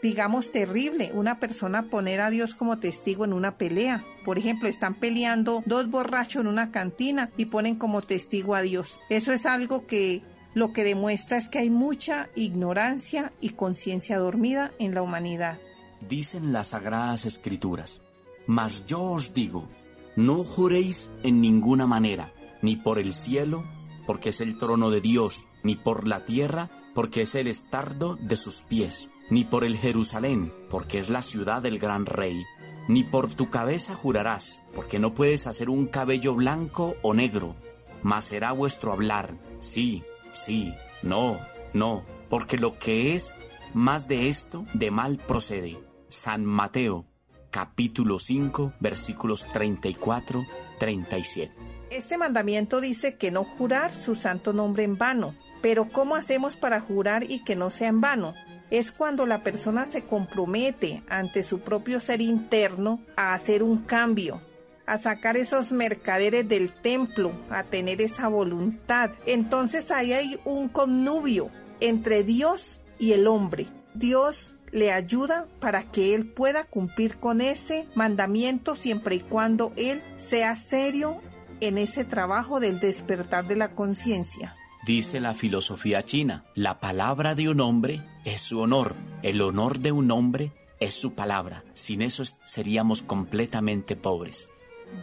digamos, 0.00 0.52
terrible 0.52 1.10
una 1.12 1.40
persona 1.40 1.90
poner 1.90 2.20
a 2.20 2.30
Dios 2.30 2.54
como 2.54 2.78
testigo 2.78 3.24
en 3.24 3.32
una 3.32 3.58
pelea. 3.58 4.04
Por 4.24 4.38
ejemplo, 4.38 4.68
están 4.68 4.94
peleando 4.94 5.62
dos 5.66 5.90
borrachos 5.90 6.42
en 6.42 6.46
una 6.46 6.70
cantina 6.70 7.30
y 7.36 7.46
ponen 7.46 7.74
como 7.74 8.00
testigo 8.00 8.54
a 8.54 8.62
Dios. 8.62 9.00
Eso 9.10 9.32
es 9.32 9.44
algo 9.44 9.86
que 9.86 10.22
lo 10.54 10.72
que 10.72 10.84
demuestra 10.84 11.36
es 11.36 11.48
que 11.48 11.58
hay 11.58 11.70
mucha 11.70 12.28
ignorancia 12.36 13.32
y 13.40 13.50
conciencia 13.50 14.18
dormida 14.18 14.72
en 14.78 14.94
la 14.94 15.02
humanidad. 15.02 15.58
Dicen 16.00 16.52
las 16.52 16.68
sagradas 16.68 17.26
escrituras, 17.26 18.02
mas 18.46 18.86
yo 18.86 19.00
os 19.02 19.34
digo, 19.34 19.68
no 20.16 20.44
juréis 20.44 21.10
en 21.22 21.40
ninguna 21.40 21.86
manera, 21.86 22.32
ni 22.62 22.76
por 22.76 22.98
el 22.98 23.12
cielo, 23.12 23.64
porque 24.06 24.30
es 24.30 24.40
el 24.40 24.56
trono 24.58 24.90
de 24.90 25.00
Dios, 25.00 25.48
ni 25.62 25.76
por 25.76 26.06
la 26.06 26.24
tierra, 26.24 26.70
porque 26.94 27.22
es 27.22 27.34
el 27.34 27.46
estardo 27.46 28.16
de 28.16 28.36
sus 28.36 28.62
pies 28.62 29.10
ni 29.30 29.44
por 29.44 29.64
el 29.64 29.76
Jerusalén, 29.76 30.52
porque 30.70 30.98
es 30.98 31.10
la 31.10 31.22
ciudad 31.22 31.62
del 31.62 31.78
gran 31.78 32.06
rey, 32.06 32.44
ni 32.88 33.04
por 33.04 33.34
tu 33.34 33.50
cabeza 33.50 33.94
jurarás, 33.94 34.62
porque 34.74 34.98
no 34.98 35.14
puedes 35.14 35.46
hacer 35.46 35.68
un 35.68 35.86
cabello 35.86 36.34
blanco 36.34 36.96
o 37.02 37.14
negro, 37.14 37.54
mas 38.02 38.26
será 38.26 38.52
vuestro 38.52 38.92
hablar, 38.92 39.34
sí, 39.58 40.02
sí, 40.32 40.74
no, 41.02 41.38
no, 41.74 42.04
porque 42.30 42.56
lo 42.56 42.78
que 42.78 43.14
es 43.14 43.34
más 43.74 44.08
de 44.08 44.28
esto, 44.28 44.64
de 44.72 44.90
mal 44.90 45.18
procede. 45.18 45.78
San 46.08 46.44
Mateo, 46.44 47.04
capítulo 47.50 48.18
5, 48.18 48.74
versículos 48.80 49.46
34, 49.52 50.44
37. 50.78 51.54
Este 51.90 52.18
mandamiento 52.18 52.80
dice 52.80 53.16
que 53.16 53.30
no 53.30 53.44
jurar 53.44 53.92
su 53.92 54.14
santo 54.14 54.52
nombre 54.52 54.84
en 54.84 54.98
vano, 54.98 55.34
pero 55.62 55.88
¿cómo 55.90 56.16
hacemos 56.16 56.56
para 56.56 56.80
jurar 56.80 57.24
y 57.30 57.44
que 57.44 57.56
no 57.56 57.70
sea 57.70 57.88
en 57.88 58.00
vano? 58.00 58.34
es 58.70 58.92
cuando 58.92 59.26
la 59.26 59.42
persona 59.42 59.84
se 59.84 60.02
compromete 60.02 61.02
ante 61.08 61.42
su 61.42 61.60
propio 61.60 62.00
ser 62.00 62.20
interno 62.20 63.00
a 63.16 63.34
hacer 63.34 63.62
un 63.62 63.78
cambio, 63.78 64.40
a 64.86 64.98
sacar 64.98 65.36
esos 65.36 65.72
mercaderes 65.72 66.48
del 66.48 66.72
templo, 66.72 67.32
a 67.50 67.62
tener 67.62 68.02
esa 68.02 68.28
voluntad. 68.28 69.10
Entonces 69.26 69.90
ahí 69.90 70.12
hay 70.12 70.40
un 70.44 70.68
connubio 70.68 71.50
entre 71.80 72.24
Dios 72.24 72.80
y 72.98 73.12
el 73.12 73.26
hombre. 73.26 73.66
Dios 73.94 74.54
le 74.72 74.92
ayuda 74.92 75.46
para 75.60 75.82
que 75.84 76.14
él 76.14 76.26
pueda 76.26 76.64
cumplir 76.64 77.18
con 77.18 77.40
ese 77.40 77.86
mandamiento 77.94 78.74
siempre 78.74 79.16
y 79.16 79.20
cuando 79.20 79.72
él 79.76 80.02
sea 80.16 80.56
serio 80.56 81.20
en 81.60 81.78
ese 81.78 82.04
trabajo 82.04 82.60
del 82.60 82.80
despertar 82.80 83.46
de 83.46 83.56
la 83.56 83.74
conciencia. 83.74 84.54
Dice 84.86 85.20
la 85.20 85.34
filosofía 85.34 86.02
china, 86.02 86.44
la 86.54 86.80
palabra 86.80 87.34
de 87.34 87.48
un 87.48 87.60
hombre 87.60 88.02
es 88.24 88.40
su 88.40 88.60
honor, 88.60 88.94
el 89.22 89.40
honor 89.40 89.80
de 89.80 89.92
un 89.92 90.10
hombre 90.10 90.52
es 90.80 90.94
su 90.94 91.14
palabra. 91.14 91.64
Sin 91.72 92.02
eso 92.02 92.24
seríamos 92.24 93.02
completamente 93.02 93.96
pobres. 93.96 94.48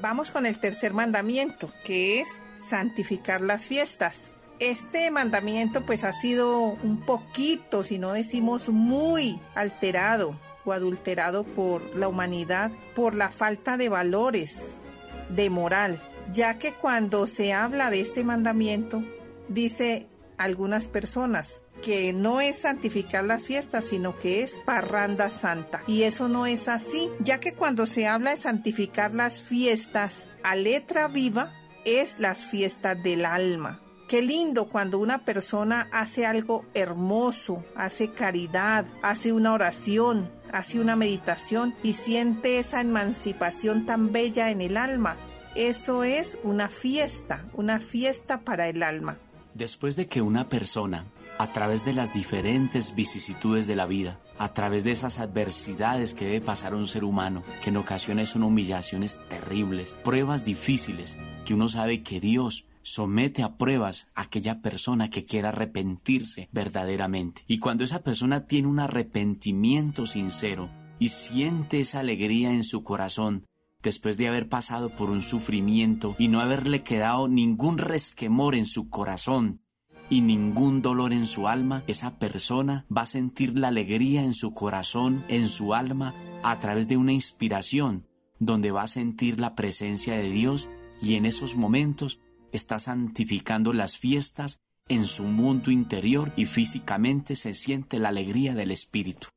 Vamos 0.01 0.31
con 0.31 0.45
el 0.45 0.59
tercer 0.59 0.93
mandamiento, 0.93 1.69
que 1.83 2.19
es 2.19 2.41
santificar 2.55 3.41
las 3.41 3.67
fiestas. 3.67 4.31
Este 4.59 5.11
mandamiento 5.11 5.85
pues 5.85 6.03
ha 6.05 6.13
sido 6.13 6.59
un 6.59 7.01
poquito, 7.01 7.83
si 7.83 7.99
no 7.99 8.13
decimos 8.13 8.69
muy 8.69 9.39
alterado 9.53 10.39
o 10.63 10.71
adulterado 10.71 11.43
por 11.43 11.95
la 11.95 12.07
humanidad 12.07 12.71
por 12.95 13.15
la 13.15 13.29
falta 13.29 13.75
de 13.75 13.89
valores, 13.89 14.81
de 15.29 15.49
moral, 15.49 16.01
ya 16.31 16.57
que 16.57 16.73
cuando 16.73 17.27
se 17.27 17.53
habla 17.53 17.89
de 17.89 17.99
este 17.99 18.23
mandamiento 18.23 19.03
dice 19.49 20.07
algunas 20.37 20.87
personas 20.87 21.63
que 21.81 22.13
no 22.13 22.41
es 22.41 22.59
santificar 22.59 23.23
las 23.25 23.43
fiestas, 23.43 23.85
sino 23.85 24.17
que 24.17 24.41
es 24.41 24.53
parranda 24.65 25.29
santa. 25.29 25.83
Y 25.87 26.03
eso 26.03 26.29
no 26.29 26.45
es 26.45 26.67
así, 26.67 27.09
ya 27.19 27.39
que 27.39 27.53
cuando 27.53 27.85
se 27.85 28.07
habla 28.07 28.31
de 28.31 28.37
santificar 28.37 29.13
las 29.13 29.43
fiestas 29.43 30.27
a 30.43 30.55
letra 30.55 31.07
viva, 31.07 31.51
es 31.83 32.19
las 32.19 32.45
fiestas 32.45 33.01
del 33.03 33.25
alma. 33.25 33.84
Qué 34.07 34.21
lindo 34.21 34.69
cuando 34.69 34.99
una 34.99 35.25
persona 35.25 35.89
hace 35.91 36.27
algo 36.27 36.63
hermoso, 36.75 37.65
hace 37.75 38.11
caridad, 38.11 38.85
hace 39.01 39.33
una 39.33 39.51
oración, 39.51 40.29
hace 40.53 40.79
una 40.79 40.95
meditación 40.95 41.73
y 41.81 41.93
siente 41.93 42.59
esa 42.59 42.81
emancipación 42.81 43.87
tan 43.87 44.11
bella 44.11 44.51
en 44.51 44.61
el 44.61 44.77
alma. 44.77 45.17
Eso 45.55 46.03
es 46.03 46.37
una 46.43 46.69
fiesta, 46.69 47.45
una 47.53 47.79
fiesta 47.79 48.41
para 48.41 48.69
el 48.69 48.83
alma. 48.83 49.17
Después 49.55 49.95
de 49.95 50.05
que 50.05 50.21
una 50.21 50.49
persona, 50.49 51.05
a 51.39 51.51
través 51.51 51.83
de 51.83 51.93
las 51.93 52.13
diferentes 52.13 52.93
vicisitudes 52.93 53.65
de 53.65 53.75
la 53.75 53.87
vida, 53.87 54.19
a 54.37 54.53
través 54.53 54.83
de 54.83 54.91
esas 54.91 55.17
adversidades 55.17 56.13
que 56.13 56.25
debe 56.25 56.41
pasar 56.41 56.75
un 56.75 56.85
ser 56.85 57.05
humano, 57.05 57.41
que 57.63 57.71
en 57.71 57.77
ocasiones 57.77 58.29
son 58.29 58.43
humillaciones 58.43 59.19
terribles, 59.29 59.95
pruebas 60.03 60.45
difíciles, 60.45 61.17
que 61.43 61.55
uno 61.55 61.67
sabe 61.69 62.03
que 62.03 62.19
Dios 62.19 62.65
somete 62.85 63.41
a 63.41 63.57
pruebas 63.57 64.07
a 64.13 64.21
aquella 64.21 64.61
persona 64.61 65.09
que 65.09 65.25
quiera 65.25 65.49
arrepentirse 65.49 66.49
verdaderamente. 66.51 67.41
Y 67.47 67.57
cuando 67.57 67.83
esa 67.83 68.03
persona 68.03 68.45
tiene 68.45 68.67
un 68.67 68.79
arrepentimiento 68.79 70.05
sincero 70.05 70.69
y 70.99 71.09
siente 71.09 71.79
esa 71.79 72.01
alegría 72.01 72.51
en 72.51 72.63
su 72.63 72.83
corazón 72.83 73.47
después 73.81 74.17
de 74.17 74.27
haber 74.27 74.49
pasado 74.49 74.93
por 74.93 75.09
un 75.09 75.23
sufrimiento 75.23 76.15
y 76.19 76.27
no 76.27 76.41
haberle 76.41 76.83
quedado 76.83 77.27
ningún 77.27 77.79
resquemor 77.79 78.53
en 78.53 78.67
su 78.67 78.87
corazón 78.89 79.61
y 80.07 80.21
ningún 80.21 80.83
dolor 80.83 81.11
en 81.11 81.25
su 81.25 81.47
alma, 81.47 81.83
esa 81.87 82.19
persona 82.19 82.85
va 82.95 83.01
a 83.01 83.07
sentir 83.07 83.57
la 83.57 83.69
alegría 83.69 84.23
en 84.23 84.35
su 84.35 84.53
corazón, 84.53 85.25
en 85.27 85.49
su 85.49 85.73
alma, 85.73 86.13
a 86.43 86.59
través 86.59 86.87
de 86.87 86.97
una 86.97 87.13
inspiración, 87.13 88.05
donde 88.37 88.69
va 88.69 88.83
a 88.83 88.87
sentir 88.87 89.39
la 89.39 89.55
presencia 89.55 90.15
de 90.15 90.29
Dios 90.29 90.69
y 91.01 91.15
en 91.15 91.25
esos 91.25 91.55
momentos 91.55 92.19
está 92.55 92.79
santificando 92.79 93.73
las 93.73 93.97
fiestas 93.97 94.59
en 94.87 95.05
su 95.05 95.23
mundo 95.23 95.71
interior 95.71 96.31
y 96.35 96.45
físicamente 96.45 97.35
se 97.35 97.53
siente 97.53 97.99
la 97.99 98.09
alegría 98.09 98.53
del 98.53 98.71
Espíritu. 98.71 99.27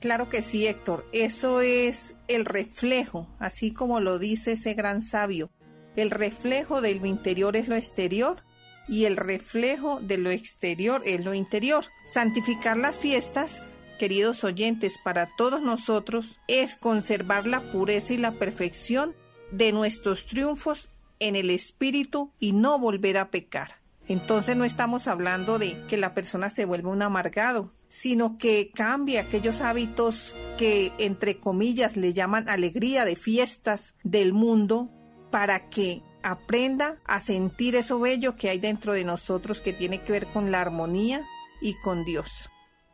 Claro 0.00 0.28
que 0.28 0.42
sí, 0.42 0.66
Héctor. 0.66 1.06
Eso 1.12 1.60
es 1.60 2.16
el 2.28 2.44
reflejo, 2.44 3.28
así 3.38 3.72
como 3.72 4.00
lo 4.00 4.18
dice 4.18 4.52
ese 4.52 4.74
gran 4.74 5.02
sabio. 5.02 5.50
El 5.96 6.10
reflejo 6.10 6.80
de 6.80 6.94
lo 6.94 7.06
interior 7.06 7.56
es 7.56 7.68
lo 7.68 7.76
exterior 7.76 8.42
y 8.88 9.04
el 9.04 9.16
reflejo 9.16 10.00
de 10.00 10.18
lo 10.18 10.30
exterior 10.30 11.02
es 11.04 11.24
lo 11.24 11.34
interior. 11.34 11.86
Santificar 12.06 12.76
las 12.76 12.96
fiestas, 12.96 13.66
queridos 13.98 14.42
oyentes, 14.44 14.98
para 15.02 15.28
todos 15.36 15.62
nosotros 15.62 16.38
es 16.48 16.74
conservar 16.74 17.46
la 17.46 17.70
pureza 17.70 18.14
y 18.14 18.18
la 18.18 18.32
perfección 18.32 19.14
de 19.52 19.72
nuestros 19.72 20.26
triunfos 20.26 20.88
en 21.18 21.36
el 21.36 21.50
espíritu 21.50 22.32
y 22.38 22.52
no 22.52 22.78
volver 22.78 23.18
a 23.18 23.30
pecar. 23.30 23.76
Entonces 24.06 24.56
no 24.56 24.64
estamos 24.64 25.08
hablando 25.08 25.58
de 25.58 25.80
que 25.86 25.96
la 25.96 26.12
persona 26.12 26.50
se 26.50 26.66
vuelva 26.66 26.90
un 26.90 27.02
amargado, 27.02 27.72
sino 27.88 28.36
que 28.36 28.70
cambie 28.74 29.18
aquellos 29.18 29.60
hábitos 29.62 30.36
que 30.58 30.92
entre 30.98 31.38
comillas 31.38 31.96
le 31.96 32.12
llaman 32.12 32.48
alegría 32.48 33.04
de 33.04 33.16
fiestas 33.16 33.94
del 34.02 34.32
mundo 34.32 34.90
para 35.30 35.70
que 35.70 36.02
aprenda 36.22 36.98
a 37.04 37.18
sentir 37.20 37.76
eso 37.76 37.98
bello 37.98 38.36
que 38.36 38.50
hay 38.50 38.58
dentro 38.58 38.92
de 38.92 39.04
nosotros 39.04 39.60
que 39.60 39.72
tiene 39.72 40.02
que 40.02 40.12
ver 40.12 40.26
con 40.26 40.50
la 40.50 40.60
armonía 40.60 41.22
y 41.62 41.74
con 41.82 42.04
Dios. 42.04 42.50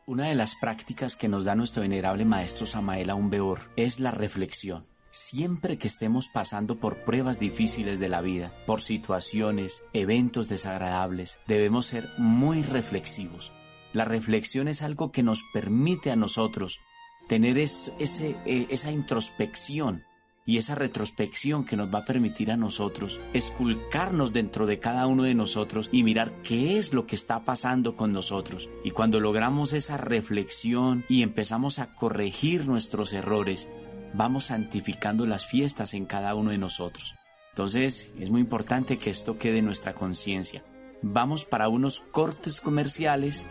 Una 0.06 0.28
de 0.28 0.34
las 0.34 0.56
prácticas 0.56 1.16
que 1.16 1.28
nos 1.28 1.44
da 1.44 1.54
nuestro 1.54 1.82
venerable 1.82 2.24
maestro 2.24 2.66
Samael 2.66 3.10
Aumbeor 3.10 3.70
es 3.76 4.00
la 4.00 4.10
reflexión. 4.10 4.89
Siempre 5.12 5.76
que 5.76 5.88
estemos 5.88 6.28
pasando 6.28 6.78
por 6.78 6.98
pruebas 7.04 7.40
difíciles 7.40 7.98
de 7.98 8.08
la 8.08 8.20
vida, 8.20 8.54
por 8.64 8.80
situaciones, 8.80 9.82
eventos 9.92 10.48
desagradables, 10.48 11.40
debemos 11.48 11.86
ser 11.86 12.08
muy 12.16 12.62
reflexivos. 12.62 13.52
La 13.92 14.04
reflexión 14.04 14.68
es 14.68 14.82
algo 14.82 15.10
que 15.10 15.24
nos 15.24 15.42
permite 15.52 16.12
a 16.12 16.16
nosotros 16.16 16.78
tener 17.26 17.58
e, 17.58 17.64
esa 17.64 18.92
introspección 18.92 20.04
y 20.46 20.58
esa 20.58 20.76
retrospección 20.76 21.64
que 21.64 21.76
nos 21.76 21.92
va 21.92 22.00
a 22.00 22.04
permitir 22.04 22.50
a 22.50 22.56
nosotros 22.56 23.20
esculcarnos 23.32 24.32
dentro 24.32 24.66
de 24.66 24.78
cada 24.78 25.06
uno 25.06 25.24
de 25.24 25.34
nosotros 25.34 25.88
y 25.92 26.02
mirar 26.02 26.32
qué 26.42 26.78
es 26.78 26.92
lo 26.92 27.06
que 27.06 27.14
está 27.14 27.44
pasando 27.44 27.94
con 27.94 28.12
nosotros. 28.12 28.68
Y 28.84 28.92
cuando 28.92 29.20
logramos 29.20 29.72
esa 29.72 29.96
reflexión 29.96 31.04
y 31.08 31.22
empezamos 31.22 31.78
a 31.78 31.94
corregir 31.94 32.66
nuestros 32.66 33.12
errores, 33.12 33.68
vamos 34.14 34.44
santificando 34.46 35.26
las 35.26 35.46
fiestas 35.46 35.94
en 35.94 36.06
cada 36.06 36.34
uno 36.34 36.50
de 36.50 36.58
nosotros. 36.58 37.14
Entonces 37.50 38.14
es 38.18 38.30
muy 38.30 38.40
importante 38.40 38.98
que 38.98 39.10
esto 39.10 39.38
quede 39.38 39.58
en 39.58 39.66
nuestra 39.66 39.94
conciencia. 39.94 40.64
Vamos 41.02 41.44
para 41.44 41.68
unos 41.68 42.00
cortes 42.00 42.60
comerciales 42.60 43.46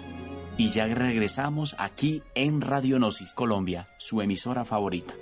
y 0.57 0.69
ya 0.69 0.87
regresamos 0.87 1.75
aquí 1.79 2.21
en 2.35 2.61
Radionosis 2.61 3.33
Colombia, 3.33 3.85
su 3.97 4.21
emisora 4.21 4.65
favorita. 4.65 5.13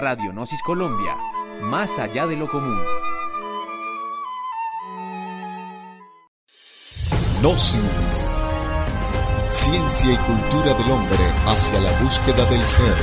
Radionosis 0.00 0.62
Colombia, 0.62 1.16
más 1.62 1.98
allá 1.98 2.26
de 2.26 2.36
lo 2.36 2.48
común. 2.48 2.78
Gnosis 7.40 8.34
Ciencia 9.48 10.12
y 10.12 10.16
cultura 10.18 10.74
del 10.74 10.90
hombre 10.90 11.24
hacia 11.46 11.80
la 11.80 11.90
búsqueda 12.02 12.44
del 12.50 12.60
ser. 12.66 12.94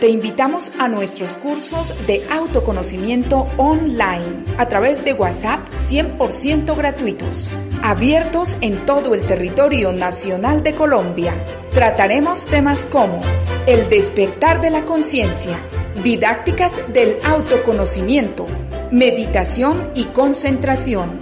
Te 0.00 0.08
invitamos 0.08 0.72
a 0.80 0.88
nuestros 0.88 1.36
cursos 1.36 1.94
de 2.08 2.26
autoconocimiento 2.32 3.46
online 3.58 4.44
a 4.58 4.66
través 4.66 5.04
de 5.04 5.12
WhatsApp 5.12 5.60
100% 5.76 6.76
gratuitos, 6.76 7.56
abiertos 7.80 8.56
en 8.60 8.84
todo 8.84 9.14
el 9.14 9.24
territorio 9.24 9.92
nacional 9.92 10.64
de 10.64 10.74
Colombia. 10.74 11.32
Trataremos 11.72 12.46
temas 12.46 12.86
como 12.86 13.20
el 13.68 13.88
despertar 13.88 14.60
de 14.60 14.70
la 14.70 14.84
conciencia, 14.84 15.60
didácticas 16.02 16.82
del 16.92 17.18
autoconocimiento, 17.22 18.48
meditación 18.90 19.92
y 19.94 20.06
concentración 20.06 21.21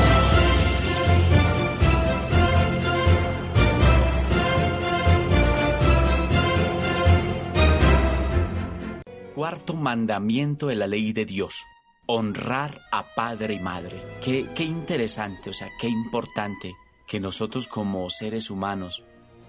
cuarto 9.61 9.73
mandamiento 9.75 10.67
de 10.67 10.75
la 10.75 10.87
ley 10.87 11.13
de 11.13 11.23
Dios. 11.23 11.65
Honrar 12.07 12.81
a 12.91 13.13
padre 13.13 13.53
y 13.53 13.59
madre. 13.59 14.01
Qué, 14.19 14.49
qué 14.55 14.63
interesante, 14.63 15.51
o 15.51 15.53
sea, 15.53 15.69
qué 15.79 15.87
importante 15.87 16.73
que 17.07 17.19
nosotros 17.19 17.67
como 17.67 18.09
seres 18.09 18.49
humanos, 18.49 19.03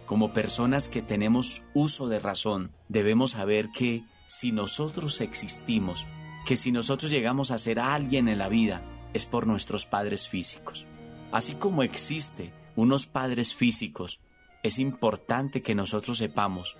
como 0.04 0.34
personas 0.34 0.88
que 0.88 1.00
tenemos 1.00 1.62
uso 1.72 2.08
de 2.08 2.18
razón, 2.18 2.72
debemos 2.88 3.30
saber 3.30 3.70
que 3.70 4.04
si 4.26 4.52
nosotros 4.52 5.22
existimos, 5.22 6.06
que 6.44 6.56
si 6.56 6.72
nosotros 6.72 7.10
llegamos 7.10 7.50
a 7.50 7.56
ser 7.56 7.80
alguien 7.80 8.28
en 8.28 8.36
la 8.36 8.50
vida, 8.50 8.84
es 9.14 9.24
por 9.24 9.46
nuestros 9.46 9.86
padres 9.86 10.28
físicos. 10.28 10.86
Así 11.30 11.54
como 11.54 11.82
existe 11.82 12.52
unos 12.76 13.06
padres 13.06 13.54
físicos, 13.54 14.20
es 14.62 14.78
importante 14.78 15.62
que 15.62 15.74
nosotros 15.74 16.18
sepamos 16.18 16.76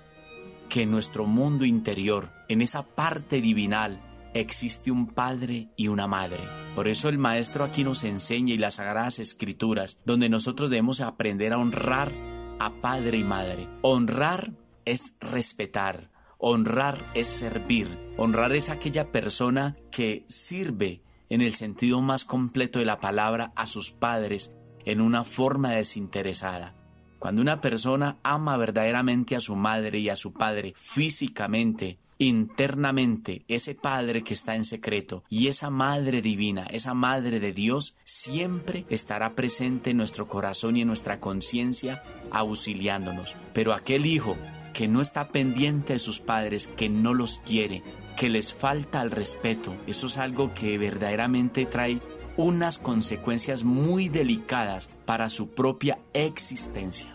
que 0.73 0.85
en 0.85 0.91
nuestro 0.91 1.27
mundo 1.27 1.67
interior, 1.67 2.31
en 2.49 2.63
esa 2.63 2.83
parte 2.83 3.43
divinal, 3.43 4.01
existe 4.33 4.91
un 4.91 5.07
padre 5.07 5.69
y 5.77 5.89
una 5.89 6.07
madre. 6.07 6.43
Por 6.75 6.89
eso 6.89 7.11
el 7.11 7.19
maestro 7.19 7.63
aquí 7.63 7.85
nos 7.85 8.05
enseña 8.05 8.55
y 8.55 8.57
las 8.57 8.77
sagradas 8.77 9.19
escrituras, 9.19 9.99
donde 10.07 10.31
nosotros 10.31 10.71
debemos 10.71 11.03
aprender 11.03 11.53
a 11.53 11.59
honrar 11.59 12.11
a 12.59 12.73
padre 12.81 13.19
y 13.19 13.23
madre. 13.23 13.69
Honrar 13.83 14.55
es 14.87 15.13
respetar, 15.21 16.11
honrar 16.39 17.05
es 17.13 17.27
servir, 17.27 18.15
honrar 18.17 18.55
es 18.55 18.71
aquella 18.71 19.13
persona 19.13 19.77
que 19.91 20.25
sirve 20.27 21.03
en 21.29 21.43
el 21.43 21.53
sentido 21.53 22.01
más 22.01 22.25
completo 22.25 22.79
de 22.79 22.87
la 22.87 22.99
palabra 22.99 23.53
a 23.57 23.67
sus 23.67 23.93
padres 23.93 24.57
en 24.87 25.03
una 25.03 25.25
forma 25.25 25.73
desinteresada. 25.73 26.82
Cuando 27.23 27.41
una 27.41 27.61
persona 27.61 28.17
ama 28.25 28.57
verdaderamente 28.57 29.37
a 29.37 29.41
su 29.41 29.55
madre 29.55 30.01
y 30.01 30.09
a 30.09 30.17
su 30.17 30.33
padre 30.33 30.75
físicamente, 30.77 31.99
internamente, 32.19 33.45
ese 33.47 33.77
padre 33.77 34.25
que 34.25 34.35
está 34.35 34.57
en 34.57 34.65
secreto 34.65 35.23
y 35.29 35.47
esa 35.47 35.71
madre 35.71 36.21
divina, 36.21 36.65
esa 36.65 36.95
madre 36.95 37.39
de 37.39 37.53
Dios, 37.53 37.95
siempre 38.03 38.87
estará 38.89 39.37
presente 39.37 39.91
en 39.91 39.99
nuestro 39.99 40.27
corazón 40.27 40.77
y 40.77 40.81
en 40.81 40.89
nuestra 40.89 41.21
conciencia, 41.21 42.03
auxiliándonos. 42.33 43.37
Pero 43.53 43.73
aquel 43.73 44.05
hijo 44.05 44.37
que 44.75 44.89
no 44.89 45.01
está 45.01 45.29
pendiente 45.29 45.93
de 45.93 45.99
sus 46.01 46.19
padres, 46.19 46.67
que 46.67 46.89
no 46.89 47.15
los 47.15 47.39
quiere, 47.47 47.85
que 48.17 48.31
les 48.31 48.53
falta 48.53 49.01
el 49.01 49.13
respeto, 49.13 49.77
eso 49.87 50.09
es 50.09 50.19
algo 50.19 50.53
que 50.55 50.77
verdaderamente 50.77 51.67
trae 51.67 52.01
unas 52.37 52.79
consecuencias 52.79 53.63
muy 53.63 54.09
delicadas 54.09 54.91
para 55.05 55.29
su 55.29 55.51
propia 55.51 55.99
existencia. 56.15 57.12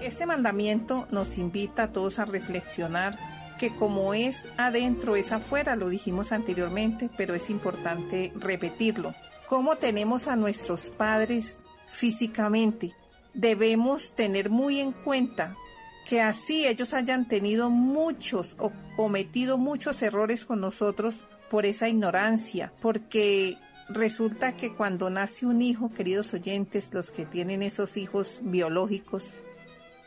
Este 0.00 0.26
mandamiento 0.26 1.08
nos 1.10 1.38
invita 1.38 1.84
a 1.84 1.92
todos 1.92 2.18
a 2.18 2.24
reflexionar 2.26 3.18
que 3.58 3.74
como 3.74 4.12
es 4.14 4.48
adentro 4.58 5.16
es 5.16 5.32
afuera, 5.32 5.74
lo 5.74 5.88
dijimos 5.88 6.32
anteriormente, 6.32 7.08
pero 7.16 7.34
es 7.34 7.48
importante 7.48 8.32
repetirlo. 8.34 9.14
Como 9.48 9.76
tenemos 9.76 10.28
a 10.28 10.36
nuestros 10.36 10.90
padres 10.90 11.60
físicamente, 11.86 12.94
debemos 13.32 14.12
tener 14.12 14.50
muy 14.50 14.80
en 14.80 14.92
cuenta 14.92 15.56
que 16.06 16.20
así 16.20 16.66
ellos 16.66 16.94
hayan 16.94 17.26
tenido 17.26 17.70
muchos 17.70 18.54
o 18.58 18.70
cometido 18.96 19.58
muchos 19.58 20.02
errores 20.02 20.44
con 20.44 20.60
nosotros 20.60 21.16
por 21.50 21.64
esa 21.66 21.88
ignorancia, 21.88 22.72
porque 22.80 23.56
resulta 23.88 24.54
que 24.54 24.74
cuando 24.74 25.10
nace 25.10 25.46
un 25.46 25.62
hijo, 25.62 25.90
queridos 25.92 26.34
oyentes, 26.34 26.92
los 26.92 27.10
que 27.10 27.24
tienen 27.24 27.62
esos 27.62 27.96
hijos 27.96 28.40
biológicos, 28.42 29.32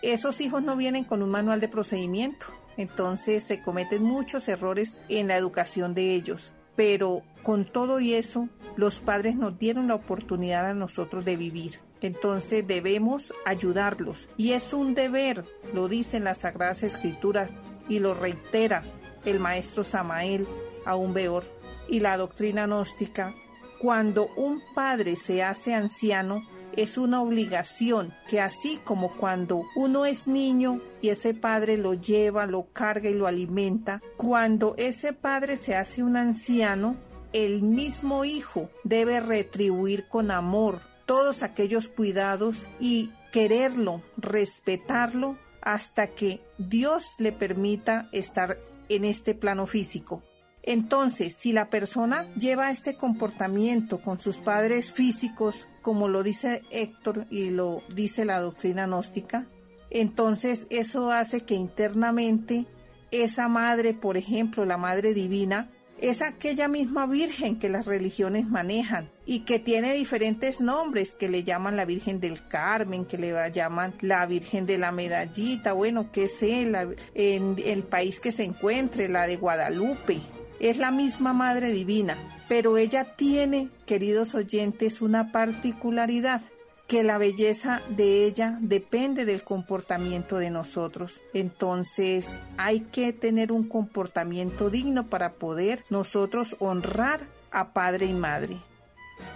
esos 0.02 0.42
hijos 0.42 0.64
no 0.64 0.76
vienen 0.76 1.04
con 1.04 1.22
un 1.22 1.30
manual 1.30 1.60
de 1.60 1.68
procedimiento, 1.68 2.48
entonces 2.78 3.44
se 3.44 3.62
cometen 3.62 4.04
muchos 4.04 4.48
errores 4.48 5.02
en 5.10 5.28
la 5.28 5.36
educación 5.36 5.94
de 5.94 6.16
ellos, 6.16 6.54
pero 6.76 7.24
con 7.44 7.66
todo 7.66 8.00
y 8.00 8.14
eso, 8.14 8.48
los 8.78 9.00
padres 9.00 9.36
nos 9.36 9.58
dieron 9.58 9.88
la 9.88 9.96
oportunidad 9.96 10.66
a 10.66 10.74
nosotros 10.74 11.26
de 11.26 11.36
vivir. 11.36 11.80
Entonces 12.02 12.66
debemos 12.66 13.34
ayudarlos. 13.46 14.30
Y 14.38 14.54
es 14.54 14.72
un 14.72 14.94
deber, 14.94 15.44
lo 15.74 15.90
dicen 15.90 16.24
las 16.24 16.40
Sagradas 16.40 16.84
Escrituras 16.84 17.50
y 17.90 18.00
lo 18.00 18.14
reitera 18.14 18.84
el 19.26 19.40
maestro 19.40 19.84
Samael 19.84 20.48
aún 20.86 21.14
peor 21.14 21.44
y 21.90 22.00
la 22.00 22.16
doctrina 22.16 22.66
gnóstica. 22.66 23.34
Cuando 23.82 24.28
un 24.36 24.62
padre 24.74 25.16
se 25.16 25.44
hace 25.44 25.74
anciano, 25.74 26.42
es 26.82 26.98
una 26.98 27.22
obligación 27.22 28.14
que 28.28 28.40
así 28.40 28.80
como 28.84 29.14
cuando 29.14 29.64
uno 29.76 30.06
es 30.06 30.28
niño 30.28 30.80
y 31.02 31.10
ese 31.10 31.34
padre 31.34 31.78
lo 31.78 31.94
lleva, 31.94 32.46
lo 32.46 32.72
carga 32.72 33.10
y 33.10 33.14
lo 33.14 33.28
alimenta, 33.28 34.02
cuando 34.16 34.76
ese 34.78 35.12
padre 35.12 35.58
se 35.58 35.76
hace 35.76 36.04
un 36.04 36.16
anciano, 36.16 36.96
el 37.34 37.64
mismo 37.64 38.24
hijo 38.24 38.70
debe 38.86 39.20
retribuir 39.20 40.08
con 40.08 40.32
amor, 40.32 40.80
todos 41.06 41.44
aquellos 41.44 41.90
cuidados 41.90 42.70
y 42.80 43.12
quererlo, 43.34 44.02
respetarlo 44.16 45.38
hasta 45.62 46.08
que 46.08 46.42
Dios 46.58 47.16
le 47.20 47.34
permita 47.34 48.08
estar 48.14 48.58
en 48.88 49.04
este 49.04 49.36
plano 49.36 49.68
físico. 49.68 50.24
Entonces, 50.64 51.36
si 51.36 51.52
la 51.52 51.70
persona 51.70 52.28
lleva 52.36 52.72
este 52.72 52.96
comportamiento 52.96 54.02
con 54.02 54.20
sus 54.20 54.38
padres 54.38 54.92
físicos, 54.92 55.68
como 55.82 56.08
lo 56.08 56.24
dice 56.24 56.64
Héctor 56.72 57.26
y 57.30 57.50
lo 57.50 57.82
dice 57.94 58.26
la 58.26 58.40
doctrina 58.40 58.86
gnóstica, 58.86 59.48
entonces 59.90 60.68
eso 60.70 61.12
hace 61.12 61.42
que 61.42 61.56
internamente 61.56 62.66
esa 63.12 63.48
madre, 63.48 63.94
por 63.94 64.18
ejemplo, 64.18 64.66
la 64.66 64.78
madre 64.78 65.14
divina, 65.14 65.70
es 66.02 66.22
aquella 66.22 66.68
misma 66.68 67.06
Virgen 67.08 67.60
que 67.60 67.68
las 67.68 67.86
religiones 67.86 68.48
manejan 68.48 69.10
y 69.26 69.42
que 69.42 69.60
tiene 69.60 69.94
diferentes 69.94 70.62
nombres, 70.62 71.14
que 71.14 71.28
le 71.28 71.44
llaman 71.44 71.76
la 71.76 71.86
Virgen 71.86 72.20
del 72.20 72.48
Carmen, 72.48 73.06
que 73.06 73.18
le 73.18 73.34
llaman 73.52 73.94
la 74.02 74.26
Virgen 74.26 74.66
de 74.66 74.78
la 74.78 74.92
Medallita, 74.92 75.74
bueno, 75.74 76.10
que 76.12 76.28
sé, 76.28 76.72
en 77.16 77.56
el 77.66 77.84
país 77.84 78.20
que 78.20 78.32
se 78.32 78.44
encuentre, 78.44 79.10
la 79.10 79.28
de 79.28 79.38
Guadalupe. 79.38 80.22
Es 80.60 80.78
la 80.78 80.92
misma 80.92 81.34
Madre 81.34 81.72
Divina, 81.72 82.18
pero 82.50 82.78
ella 82.78 83.16
tiene, 83.16 83.70
queridos 83.86 84.36
oyentes, 84.36 85.02
una 85.02 85.32
particularidad 85.32 86.42
que 86.90 87.04
la 87.04 87.20
belleza 87.20 87.84
de 87.90 88.26
ella 88.26 88.58
depende 88.60 89.24
del 89.24 89.44
comportamiento 89.44 90.38
de 90.38 90.50
nosotros. 90.50 91.22
Entonces 91.36 92.40
hay 92.58 92.80
que 92.82 93.14
tener 93.14 93.52
un 93.52 93.70
comportamiento 93.70 94.72
digno 94.72 95.08
para 95.08 95.34
poder 95.34 95.86
nosotros 95.92 96.56
honrar 96.60 97.28
a 97.52 97.74
padre 97.74 98.08
y 98.08 98.14
madre. 98.14 98.58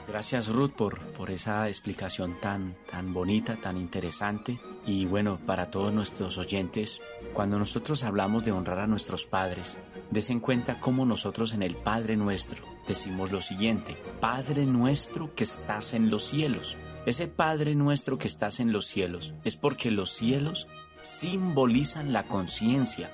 Gracias 0.08 0.48
Ruth 0.48 0.72
por, 0.72 1.00
por 1.14 1.30
esa 1.30 1.68
explicación 1.68 2.36
tan, 2.42 2.76
tan 2.90 3.14
bonita, 3.14 3.56
tan 3.56 3.78
interesante. 3.78 4.60
Y 4.86 5.06
bueno, 5.06 5.40
para 5.46 5.70
todos 5.70 5.94
nuestros 5.94 6.38
oyentes, 6.38 7.02
cuando 7.34 7.60
nosotros 7.60 8.04
hablamos 8.04 8.44
de 8.44 8.52
honrar 8.52 8.80
a 8.80 8.88
nuestros 8.88 9.26
padres, 9.26 9.78
des 10.14 10.30
en 10.30 10.40
cuenta 10.40 10.80
cómo 10.80 11.06
nosotros 11.06 11.54
en 11.54 11.64
el 11.64 11.76
Padre 11.76 12.16
nuestro 12.16 12.74
decimos 12.88 13.32
lo 13.32 13.42
siguiente, 13.42 13.98
Padre 14.20 14.66
nuestro 14.66 15.34
que 15.36 15.44
estás 15.44 15.94
en 15.94 16.10
los 16.10 16.24
cielos. 16.24 16.78
Ese 17.06 17.28
Padre 17.28 17.76
nuestro 17.76 18.18
que 18.18 18.28
estás 18.28 18.60
en 18.60 18.72
los 18.72 18.86
cielos 18.86 19.34
es 19.44 19.56
porque 19.56 19.92
los 19.92 20.12
cielos 20.12 20.68
simbolizan 21.02 22.14
la 22.14 22.24
conciencia. 22.24 23.12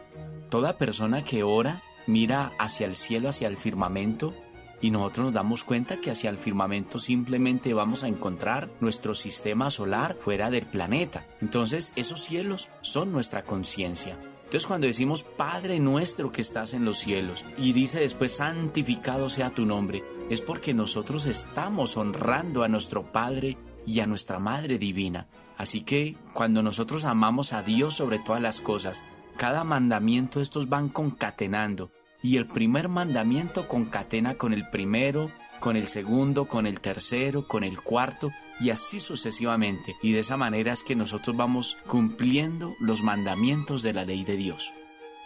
Toda 0.50 0.78
persona 0.78 1.24
que 1.24 1.44
ora 1.44 1.82
mira 2.08 2.54
hacia 2.60 2.86
el 2.86 2.96
cielo, 2.96 3.30
hacia 3.30 3.48
el 3.48 3.58
firmamento, 3.58 4.36
y 4.82 4.92
nosotros 4.92 5.26
nos 5.26 5.34
damos 5.34 5.64
cuenta 5.64 5.98
que 5.98 6.12
hacia 6.12 6.30
el 6.30 6.38
firmamento 6.38 7.00
simplemente 7.00 7.74
vamos 7.74 8.04
a 8.04 8.08
encontrar 8.08 8.70
nuestro 8.80 9.14
sistema 9.14 9.70
solar 9.70 10.18
fuera 10.22 10.50
del 10.50 10.66
planeta. 10.66 11.28
Entonces 11.42 11.92
esos 11.96 12.22
cielos 12.22 12.70
son 12.82 13.12
nuestra 13.12 13.44
conciencia. 13.44 14.18
Entonces 14.50 14.66
cuando 14.66 14.88
decimos 14.88 15.22
Padre 15.22 15.80
nuestro 15.80 16.32
que 16.32 16.42
estás 16.42 16.74
en 16.74 16.84
los 16.84 16.98
cielos 16.98 17.46
y 17.60 17.72
dice 17.72 18.00
después 18.00 18.38
santificado 18.38 19.30
sea 19.30 19.52
tu 19.52 19.64
nombre, 19.64 20.04
es 20.32 20.42
porque 20.42 20.74
nosotros 20.74 21.28
estamos 21.28 21.98
honrando 21.98 22.64
a 22.64 22.68
nuestro 22.68 23.12
Padre 23.12 23.60
y 23.86 24.00
a 24.00 24.08
nuestra 24.08 24.40
Madre 24.40 24.80
Divina. 24.80 25.28
Así 25.56 25.82
que 25.84 26.18
cuando 26.34 26.64
nosotros 26.64 27.06
amamos 27.06 27.54
a 27.54 27.62
Dios 27.62 27.94
sobre 27.94 28.18
todas 28.18 28.42
las 28.42 28.60
cosas, 28.60 29.04
cada 29.38 29.64
mandamiento 29.64 30.42
estos 30.42 30.68
van 30.68 30.90
concatenando 30.90 31.92
y 32.24 32.38
el 32.38 32.48
primer 32.48 32.90
mandamiento 32.90 33.68
concatena 33.68 34.34
con 34.34 34.54
el 34.54 34.68
primero, 34.72 35.30
con 35.60 35.76
el 35.76 35.86
segundo, 35.86 36.46
con 36.46 36.66
el 36.66 36.82
tercero, 36.82 37.48
con 37.48 37.64
el 37.64 37.82
cuarto 37.82 38.32
y 38.60 38.70
así 38.70 39.00
sucesivamente. 39.00 39.96
Y 40.02 40.14
de 40.14 40.20
esa 40.20 40.38
manera 40.38 40.74
es 40.74 40.84
que 40.84 40.96
nosotros 40.96 41.36
vamos 41.36 41.78
cumpliendo 41.88 42.76
los 42.80 43.02
mandamientos 43.02 43.82
de 43.84 43.94
la 43.94 44.06
ley 44.06 44.24
de 44.24 44.38
Dios. 44.38 44.74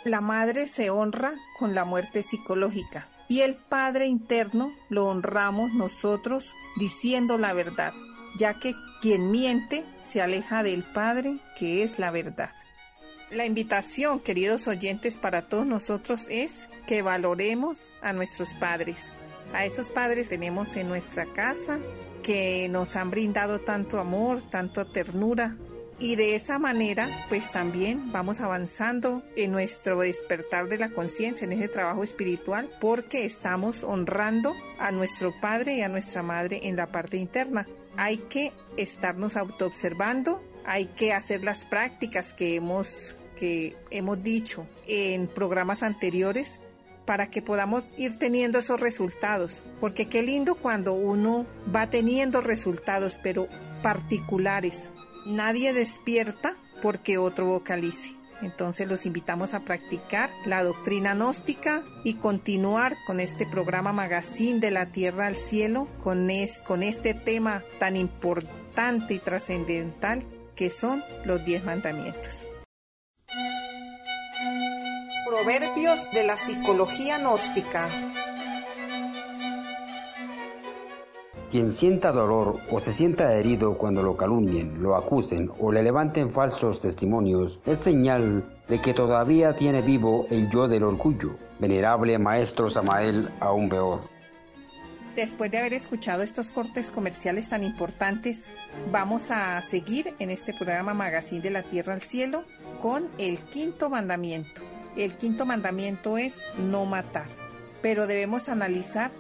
La 0.04 0.22
madre 0.22 0.68
se 0.68 0.90
honra 0.90 1.34
con 1.58 1.76
la 1.76 1.86
muerte 1.86 2.24
psicológica 2.24 3.08
y 3.30 3.42
el 3.42 3.56
Padre 3.56 4.08
interno 4.08 4.74
lo 4.90 5.08
honramos 5.08 5.74
nosotros 5.74 6.54
diciendo 6.78 7.38
la 7.38 7.54
verdad 7.54 7.94
ya 8.36 8.60
que 8.60 8.76
quien 9.02 9.32
miente 9.32 9.86
se 10.00 10.22
aleja 10.22 10.64
del 10.64 10.84
Padre, 10.84 11.38
que 11.58 11.84
es 11.84 12.00
la 12.00 12.12
verdad. 12.12 12.52
La 13.32 13.46
invitación, 13.46 14.20
queridos 14.20 14.68
oyentes, 14.68 15.18
para 15.18 15.42
todos 15.44 15.66
nosotros 15.66 16.28
es 16.30 16.68
que 16.86 17.02
valoremos 17.02 17.90
a 18.02 18.14
nuestros 18.14 18.54
padres. 18.56 19.14
A 19.54 19.66
esos 19.66 19.90
padres 19.92 20.30
tenemos 20.30 20.76
en 20.76 20.88
nuestra 20.88 21.26
casa 21.26 21.80
que 22.24 22.68
nos 22.70 22.96
han 22.96 23.12
brindado 23.12 23.60
tanto 23.60 24.00
amor, 24.00 24.42
tanto 24.50 24.86
ternura. 24.86 25.58
Y 26.00 26.16
de 26.16 26.36
esa 26.36 26.58
manera, 26.58 27.08
pues 27.30 27.52
también 27.52 28.12
vamos 28.12 28.42
avanzando 28.42 29.22
en 29.36 29.52
nuestro 29.52 30.00
despertar 30.00 30.68
de 30.68 30.80
la 30.80 30.90
conciencia, 30.90 31.46
en 31.46 31.52
ese 31.52 31.68
trabajo 31.68 32.04
espiritual, 32.04 32.70
porque 32.82 33.26
estamos 33.26 33.84
honrando 33.84 34.54
a 34.80 34.92
nuestro 34.92 35.32
Padre 35.40 35.76
y 35.76 35.82
a 35.82 35.90
nuestra 35.90 36.24
Madre 36.24 36.62
en 36.64 36.76
la 36.76 36.92
parte 36.92 37.18
interna 37.18 37.68
hay 37.98 38.18
que 38.18 38.52
estarnos 38.78 39.36
autoobservando, 39.36 40.42
hay 40.66 40.88
que 40.88 41.14
hacer 41.14 41.44
las 41.44 41.66
prácticas 41.66 42.34
que 42.34 42.56
hemos, 42.56 43.16
que 43.36 43.76
hemos 43.92 44.24
dicho 44.24 44.68
en 44.88 45.28
programas 45.28 45.84
anteriores 45.84 46.60
para 47.06 47.28
que 47.28 47.42
podamos 47.42 47.84
ir 47.98 48.18
teniendo 48.18 48.60
esos 48.60 48.80
resultados. 48.80 49.68
Porque 49.80 50.08
qué 50.08 50.22
lindo 50.22 50.56
cuando 50.56 50.94
uno 50.94 51.46
va 51.74 51.90
teniendo 51.90 52.42
resultados, 52.42 53.18
pero 53.22 53.48
particulares. 53.82 54.90
Nadie 55.26 55.74
despierta 55.74 56.56
porque 56.82 57.18
otro 57.18 57.46
vocalice. 57.46 58.16
Entonces 58.42 58.88
los 58.88 59.06
invitamos 59.06 59.54
a 59.54 59.62
practicar 59.62 60.30
la 60.46 60.64
doctrina 60.64 61.14
gnóstica 61.14 61.82
y 62.04 62.16
continuar 62.16 62.98
con 63.08 63.22
este 63.22 63.46
programa 63.46 63.94
Magazine 63.94 64.60
de 64.60 64.72
la 64.72 64.88
Tierra 64.88 65.28
al 65.28 65.38
Cielo 65.38 65.88
con, 66.04 66.28
con 66.66 66.84
este 66.84 67.14
tema 67.14 67.64
tan 67.80 67.96
importante 67.96 69.14
y 69.14 69.20
trascendental 69.20 70.26
que 70.56 70.70
son 70.70 71.04
los 71.26 71.46
diez 71.46 71.64
mandamientos. 71.64 72.43
Proverbios 75.44 76.10
de 76.14 76.24
la 76.24 76.38
psicología 76.38 77.18
gnóstica. 77.18 77.90
Quien 81.52 81.70
sienta 81.74 82.14
dolor 82.14 82.62
o 82.72 82.80
se 82.80 82.94
sienta 82.94 83.34
herido 83.34 83.78
cuando 83.78 84.04
lo 84.04 84.16
calumnien, 84.16 84.82
lo 84.82 84.96
acusen 84.96 85.52
o 85.60 85.74
le 85.74 85.84
levanten 85.84 86.30
falsos 86.30 86.80
testimonios, 86.80 87.60
es 87.66 87.80
señal 87.80 88.58
de 88.70 88.80
que 88.80 88.94
todavía 88.94 89.54
tiene 89.54 89.82
vivo 89.82 90.28
el 90.30 90.50
yo 90.50 90.70
del 90.70 90.84
orgullo. 90.84 91.38
Venerable 91.60 92.18
Maestro 92.18 92.70
Samael 92.70 93.30
aún 93.42 93.68
peor. 93.68 94.08
Después 95.18 95.52
de 95.52 95.58
haber 95.58 95.74
escuchado 95.74 96.24
estos 96.24 96.52
cortes 96.52 96.90
comerciales 96.90 97.50
tan 97.50 97.64
importantes, 97.64 98.50
vamos 98.94 99.30
a 99.30 99.62
seguir 99.62 100.16
en 100.20 100.30
este 100.30 100.54
programa 100.54 100.94
Magazine 100.94 101.42
de 101.42 101.52
la 101.52 101.64
Tierra 101.64 101.94
al 101.96 102.02
Cielo 102.02 102.46
con 102.82 103.10
el 103.18 103.40
quinto 103.42 103.90
mandamiento. 103.90 104.73
El 104.98 105.16
quinto 105.16 105.46
mandamiento 105.46 106.18
es 106.18 106.46
no 106.58 106.86
matar, 106.86 107.28
pero 107.82 108.08
debemos 108.08 108.50
analizar 108.50 109.12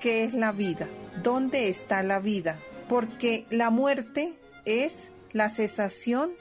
qué 0.00 0.24
es 0.24 0.34
la 0.34 0.52
vida 0.52 0.86
dónde 1.22 1.68
está 1.68 2.02
la 2.02 2.18
vida, 2.18 2.58
porque 2.88 3.44
la 3.50 3.70
muerte 3.70 4.34
es 4.64 5.10
la 5.32 5.48
cesación 5.48 6.32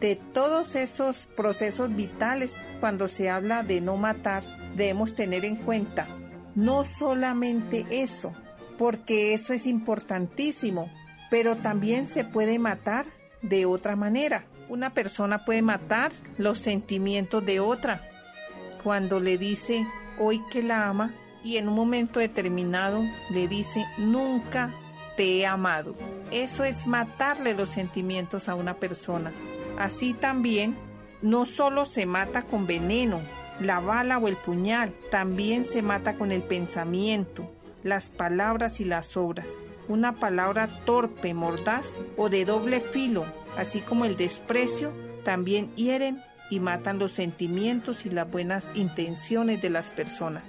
de 0.00 0.16
todos 0.16 0.74
esos 0.74 1.26
procesos 1.36 1.94
vitales, 1.94 2.56
cuando 2.80 3.08
se 3.08 3.30
habla 3.30 3.62
de 3.62 3.80
no 3.80 3.96
matar, 3.96 4.44
debemos 4.76 5.14
tener 5.14 5.44
en 5.44 5.56
cuenta 5.56 6.06
no 6.54 6.84
solamente 6.84 7.84
eso, 7.90 8.32
porque 8.76 9.34
eso 9.34 9.52
es 9.52 9.66
importantísimo, 9.66 10.90
pero 11.30 11.56
también 11.56 12.06
se 12.06 12.24
puede 12.24 12.58
matar 12.58 13.06
de 13.42 13.66
otra 13.66 13.96
manera. 13.96 14.44
Una 14.68 14.90
persona 14.90 15.44
puede 15.44 15.62
matar 15.62 16.12
los 16.36 16.58
sentimientos 16.58 17.44
de 17.44 17.58
otra 17.60 18.02
cuando 18.82 19.20
le 19.20 19.38
dice 19.38 19.86
hoy 20.18 20.42
que 20.50 20.62
la 20.62 20.88
ama 20.88 21.12
y 21.42 21.56
en 21.56 21.68
un 21.68 21.74
momento 21.74 22.20
determinado 22.20 23.02
le 23.30 23.48
dice 23.48 23.86
nunca 23.98 24.74
te 25.16 25.38
he 25.38 25.46
amado. 25.46 25.94
Eso 26.30 26.64
es 26.64 26.86
matarle 26.86 27.54
los 27.54 27.70
sentimientos 27.70 28.48
a 28.48 28.54
una 28.54 28.74
persona. 28.74 29.32
Así 29.78 30.14
también, 30.14 30.76
no 31.22 31.46
solo 31.46 31.84
se 31.84 32.06
mata 32.06 32.42
con 32.42 32.66
veneno, 32.66 33.20
la 33.60 33.80
bala 33.80 34.18
o 34.18 34.28
el 34.28 34.36
puñal, 34.36 34.92
también 35.10 35.64
se 35.64 35.82
mata 35.82 36.14
con 36.14 36.30
el 36.30 36.42
pensamiento, 36.42 37.50
las 37.82 38.10
palabras 38.10 38.80
y 38.80 38.84
las 38.84 39.16
obras. 39.16 39.50
Una 39.88 40.16
palabra 40.16 40.68
torpe, 40.84 41.34
mordaz 41.34 41.94
o 42.16 42.28
de 42.28 42.44
doble 42.44 42.80
filo, 42.80 43.24
así 43.56 43.80
como 43.80 44.04
el 44.04 44.16
desprecio, 44.16 44.92
también 45.24 45.74
hieren 45.74 46.22
y 46.50 46.60
matan 46.60 46.98
los 46.98 47.12
sentimientos 47.12 48.06
y 48.06 48.10
las 48.10 48.30
buenas 48.30 48.72
intenciones 48.74 49.60
de 49.62 49.70
las 49.70 49.90
personas. 49.90 50.42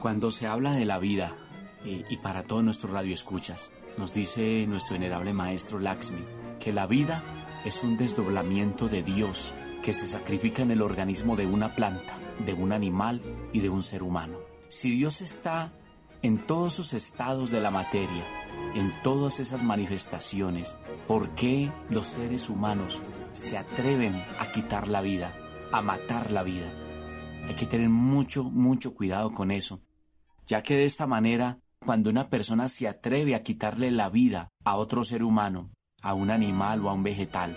Cuando 0.00 0.30
se 0.30 0.46
habla 0.46 0.72
de 0.72 0.84
la 0.84 0.98
vida, 0.98 1.36
eh, 1.84 2.04
y 2.08 2.16
para 2.18 2.42
todos 2.42 2.64
nuestros 2.64 2.92
radioescuchas, 2.92 3.72
nos 3.96 4.12
dice 4.12 4.66
nuestro 4.66 4.94
venerable 4.94 5.32
maestro 5.32 5.78
Laxmi 5.78 6.24
que 6.60 6.72
la 6.72 6.86
vida 6.86 7.22
es 7.64 7.82
un 7.82 7.96
desdoblamiento 7.96 8.88
de 8.88 9.02
Dios 9.02 9.52
que 9.82 9.92
se 9.92 10.06
sacrifica 10.06 10.62
en 10.62 10.70
el 10.70 10.82
organismo 10.82 11.36
de 11.36 11.46
una 11.46 11.74
planta, 11.74 12.18
de 12.44 12.54
un 12.54 12.72
animal 12.72 13.22
y 13.52 13.60
de 13.60 13.68
un 13.68 13.82
ser 13.82 14.02
humano. 14.02 14.38
Si 14.68 14.90
Dios 14.90 15.20
está 15.20 15.72
en 16.22 16.38
todos 16.38 16.74
sus 16.74 16.92
estados 16.92 17.50
de 17.50 17.60
la 17.60 17.70
materia, 17.70 18.24
en 18.74 18.92
todas 19.02 19.38
esas 19.38 19.62
manifestaciones, 19.62 20.76
¿por 21.06 21.30
qué 21.30 21.70
los 21.88 22.06
seres 22.06 22.48
humanos 22.50 23.02
se 23.36 23.58
atreven 23.58 24.14
a 24.38 24.50
quitar 24.50 24.88
la 24.88 25.00
vida, 25.00 25.32
a 25.70 25.82
matar 25.82 26.30
la 26.30 26.42
vida? 26.42 26.72
Hay 27.46 27.54
que 27.54 27.66
tener 27.66 27.88
mucho, 27.88 28.44
mucho 28.44 28.94
cuidado 28.94 29.32
con 29.32 29.50
eso, 29.50 29.80
ya 30.46 30.62
que 30.62 30.76
de 30.76 30.84
esta 30.84 31.06
manera, 31.06 31.60
cuando 31.84 32.10
una 32.10 32.28
persona 32.28 32.68
se 32.68 32.88
atreve 32.88 33.34
a 33.34 33.42
quitarle 33.42 33.90
la 33.90 34.08
vida 34.08 34.50
a 34.64 34.76
otro 34.76 35.04
ser 35.04 35.22
humano, 35.22 35.70
a 36.02 36.14
un 36.14 36.30
animal 36.30 36.84
o 36.84 36.90
a 36.90 36.94
un 36.94 37.02
vegetal, 37.02 37.56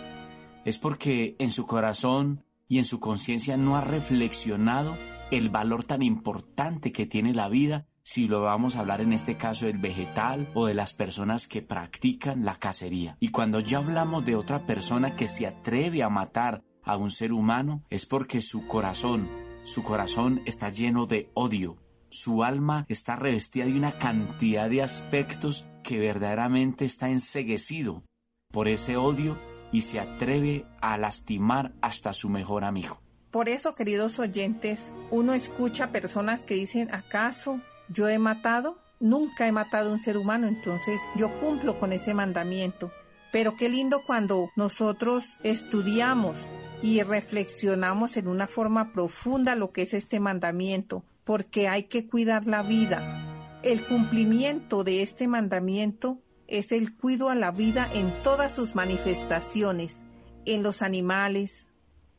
es 0.65 0.77
porque 0.77 1.35
en 1.39 1.51
su 1.51 1.65
corazón 1.65 2.43
y 2.67 2.77
en 2.77 2.85
su 2.85 2.99
conciencia 2.99 3.57
no 3.57 3.75
ha 3.75 3.81
reflexionado 3.81 4.95
el 5.31 5.49
valor 5.49 5.83
tan 5.83 6.01
importante 6.01 6.91
que 6.91 7.05
tiene 7.05 7.33
la 7.33 7.49
vida 7.49 7.87
si 8.03 8.27
lo 8.27 8.41
vamos 8.41 8.75
a 8.75 8.79
hablar 8.79 9.01
en 9.01 9.13
este 9.13 9.37
caso 9.37 9.65
del 9.65 9.77
vegetal 9.77 10.49
o 10.53 10.65
de 10.65 10.73
las 10.73 10.93
personas 10.93 11.47
que 11.47 11.61
practican 11.61 12.45
la 12.45 12.55
cacería. 12.55 13.17
Y 13.19 13.29
cuando 13.29 13.59
ya 13.59 13.79
hablamos 13.79 14.25
de 14.25 14.35
otra 14.35 14.65
persona 14.65 15.15
que 15.15 15.27
se 15.27 15.47
atreve 15.47 16.03
a 16.03 16.09
matar 16.09 16.63
a 16.83 16.97
un 16.97 17.11
ser 17.11 17.33
humano, 17.33 17.83
es 17.89 18.05
porque 18.05 18.41
su 18.41 18.65
corazón, 18.67 19.27
su 19.63 19.83
corazón 19.83 20.41
está 20.45 20.69
lleno 20.69 21.05
de 21.05 21.29
odio. 21.33 21.77
Su 22.09 22.43
alma 22.43 22.85
está 22.89 23.15
revestida 23.15 23.65
de 23.65 23.73
una 23.73 23.91
cantidad 23.91 24.69
de 24.69 24.81
aspectos 24.81 25.67
que 25.83 25.99
verdaderamente 25.99 26.85
está 26.85 27.09
enseguecido 27.09 28.03
por 28.51 28.67
ese 28.67 28.97
odio 28.97 29.37
y 29.71 29.81
se 29.81 29.99
atreve 29.99 30.65
a 30.81 30.97
lastimar 30.97 31.73
hasta 31.81 32.13
su 32.13 32.29
mejor 32.29 32.63
amigo. 32.63 32.99
Por 33.31 33.47
eso, 33.47 33.75
queridos 33.75 34.17
oyentes, 34.17 34.91
uno 35.11 35.35
escucha 35.35 35.91
personas 35.91 36.43
que 36.43 36.55
dicen, 36.55 36.91
¿acaso 36.91 37.61
yo 37.89 38.07
he 38.07 38.19
matado? 38.19 38.77
Nunca 38.99 39.47
he 39.47 39.51
matado 39.51 39.89
a 39.89 39.93
un 39.93 39.99
ser 39.99 40.17
humano, 40.17 40.47
entonces 40.47 41.01
yo 41.15 41.39
cumplo 41.39 41.79
con 41.79 41.93
ese 41.93 42.13
mandamiento. 42.13 42.91
Pero 43.31 43.55
qué 43.55 43.69
lindo 43.69 44.01
cuando 44.05 44.49
nosotros 44.55 45.25
estudiamos 45.43 46.37
y 46.81 47.01
reflexionamos 47.03 48.17
en 48.17 48.27
una 48.27 48.47
forma 48.47 48.91
profunda 48.91 49.55
lo 49.55 49.71
que 49.71 49.83
es 49.83 49.93
este 49.93 50.19
mandamiento, 50.19 51.03
porque 51.23 51.67
hay 51.67 51.83
que 51.83 52.07
cuidar 52.07 52.45
la 52.47 52.63
vida. 52.63 53.59
El 53.63 53.85
cumplimiento 53.85 54.83
de 54.83 55.01
este 55.01 55.27
mandamiento 55.27 56.19
es 56.47 56.71
el 56.71 56.95
cuido 56.95 57.29
a 57.29 57.35
la 57.35 57.51
vida 57.51 57.89
en 57.93 58.11
todas 58.23 58.53
sus 58.53 58.75
manifestaciones, 58.75 60.03
en 60.45 60.63
los 60.63 60.81
animales, 60.81 61.69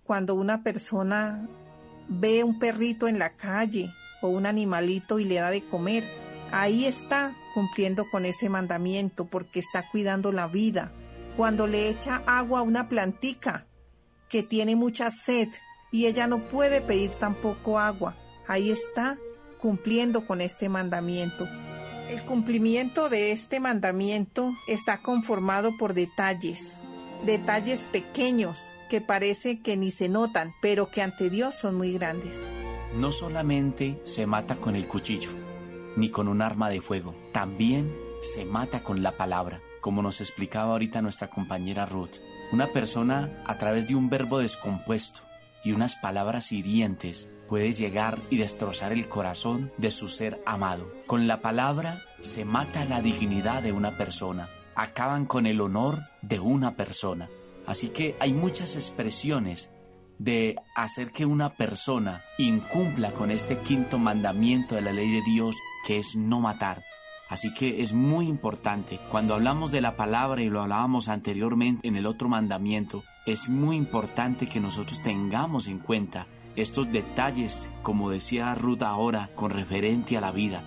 cuando 0.04 0.35
una 0.35 0.62
persona 0.62 1.48
ve 2.09 2.44
un 2.44 2.59
perrito 2.59 3.09
en 3.09 3.18
la 3.18 3.37
calle 3.37 3.92
o 4.22 4.28
un 4.28 4.46
animalito 4.46 5.18
y 5.18 5.24
le 5.24 5.37
da 5.37 5.50
de 5.50 5.64
comer, 5.64 6.04
ahí 6.52 6.87
está 6.87 7.35
cumpliendo 7.54 8.04
con 8.11 8.24
ese 8.24 8.48
mandamiento 8.48 9.24
porque 9.24 9.61
está 9.61 9.88
cuidando 9.90 10.33
la 10.33 10.46
vida. 10.46 10.92
Cuando 11.37 11.66
le 11.66 11.88
echa 11.88 12.22
agua 12.26 12.61
a 12.61 12.62
una 12.62 12.88
plantica 12.88 13.66
que 14.28 14.42
tiene 14.42 14.76
mucha 14.76 15.11
sed 15.11 15.48
y 15.90 16.06
ella 16.06 16.26
no 16.26 16.48
puede 16.48 16.80
pedir 16.80 17.11
tampoco 17.12 17.78
agua, 17.78 18.16
ahí 18.46 18.70
está 18.70 19.18
cumpliendo 19.61 20.26
con 20.26 20.40
este 20.40 20.68
mandamiento. 20.68 21.48
El 22.09 22.24
cumplimiento 22.24 23.09
de 23.09 23.30
este 23.33 23.61
mandamiento 23.61 24.52
está 24.66 24.98
conformado 24.98 25.76
por 25.78 25.94
detalles, 25.94 26.80
detalles 27.24 27.87
pequeños 27.87 28.72
que 28.88 29.00
parece 29.00 29.61
que 29.61 29.76
ni 29.76 29.92
se 29.92 30.09
notan, 30.09 30.52
pero 30.61 30.90
que 30.90 31.02
ante 31.02 31.30
Dios 31.30 31.54
son 31.54 31.76
muy 31.76 31.92
grandes. 31.92 32.37
No 32.94 33.12
solamente 33.12 34.00
se 34.05 34.26
mata 34.26 34.57
con 34.57 34.74
el 34.74 34.88
cuchillo, 34.88 35.31
ni 35.96 36.11
con 36.11 36.26
un 36.26 36.42
arma 36.42 36.68
de 36.68 36.81
fuego, 36.81 37.14
también 37.33 37.94
se 38.20 38.44
mata 38.44 38.83
con 38.83 39.03
la 39.03 39.16
palabra, 39.16 39.61
como 39.81 40.03
nos 40.03 40.20
explicaba 40.20 40.72
ahorita 40.72 41.00
nuestra 41.00 41.31
compañera 41.31 41.87
Ruth. 41.87 42.16
Una 42.53 42.66
persona 42.72 43.40
a 43.46 43.59
través 43.59 43.87
de 43.87 43.94
un 43.94 44.11
verbo 44.11 44.40
descompuesto 44.40 45.20
y 45.62 45.70
unas 45.70 45.94
palabras 45.96 46.50
hirientes 46.50 47.31
puede 47.46 47.70
llegar 47.72 48.20
y 48.29 48.38
destrozar 48.38 48.92
el 48.92 49.09
corazón 49.09 49.72
de 49.79 49.92
su 49.92 50.09
ser 50.09 50.42
amado. 50.44 50.92
Con 51.07 51.29
la 51.29 51.42
palabra 51.42 52.03
se 52.20 52.44
mata 52.44 52.85
la 52.85 53.00
dignidad 53.03 53.62
de 53.62 53.70
una 53.70 53.96
persona, 53.96 54.48
acaban 54.74 55.26
con 55.26 55.46
el 55.46 55.61
honor 55.61 56.00
de 56.22 56.40
una 56.40 56.74
persona. 56.74 57.31
Así 57.66 57.90
que 57.90 58.16
hay 58.18 58.33
muchas 58.33 58.74
expresiones 58.74 59.70
de 60.20 60.56
hacer 60.74 61.12
que 61.12 61.24
una 61.24 61.48
persona 61.48 62.22
incumpla 62.37 63.11
con 63.12 63.30
este 63.30 63.59
quinto 63.61 63.98
mandamiento 63.98 64.74
de 64.74 64.83
la 64.83 64.92
ley 64.92 65.11
de 65.11 65.22
Dios, 65.22 65.56
que 65.87 65.96
es 65.96 66.14
no 66.14 66.40
matar. 66.40 66.85
Así 67.30 67.54
que 67.54 67.80
es 67.80 67.94
muy 67.94 68.26
importante, 68.26 69.00
cuando 69.11 69.35
hablamos 69.35 69.70
de 69.70 69.80
la 69.80 69.96
palabra 69.96 70.42
y 70.42 70.50
lo 70.50 70.61
hablábamos 70.61 71.09
anteriormente 71.09 71.88
en 71.88 71.96
el 71.96 72.04
otro 72.04 72.28
mandamiento, 72.28 73.02
es 73.24 73.48
muy 73.48 73.76
importante 73.76 74.46
que 74.46 74.61
nosotros 74.61 75.00
tengamos 75.00 75.68
en 75.68 75.78
cuenta 75.78 76.26
estos 76.54 76.92
detalles, 76.92 77.70
como 77.83 78.11
decía 78.11 78.54
Ruth 78.54 78.83
ahora, 78.83 79.30
con 79.35 79.50
referente 79.50 80.18
a 80.18 80.20
la 80.20 80.33
vida. 80.33 80.62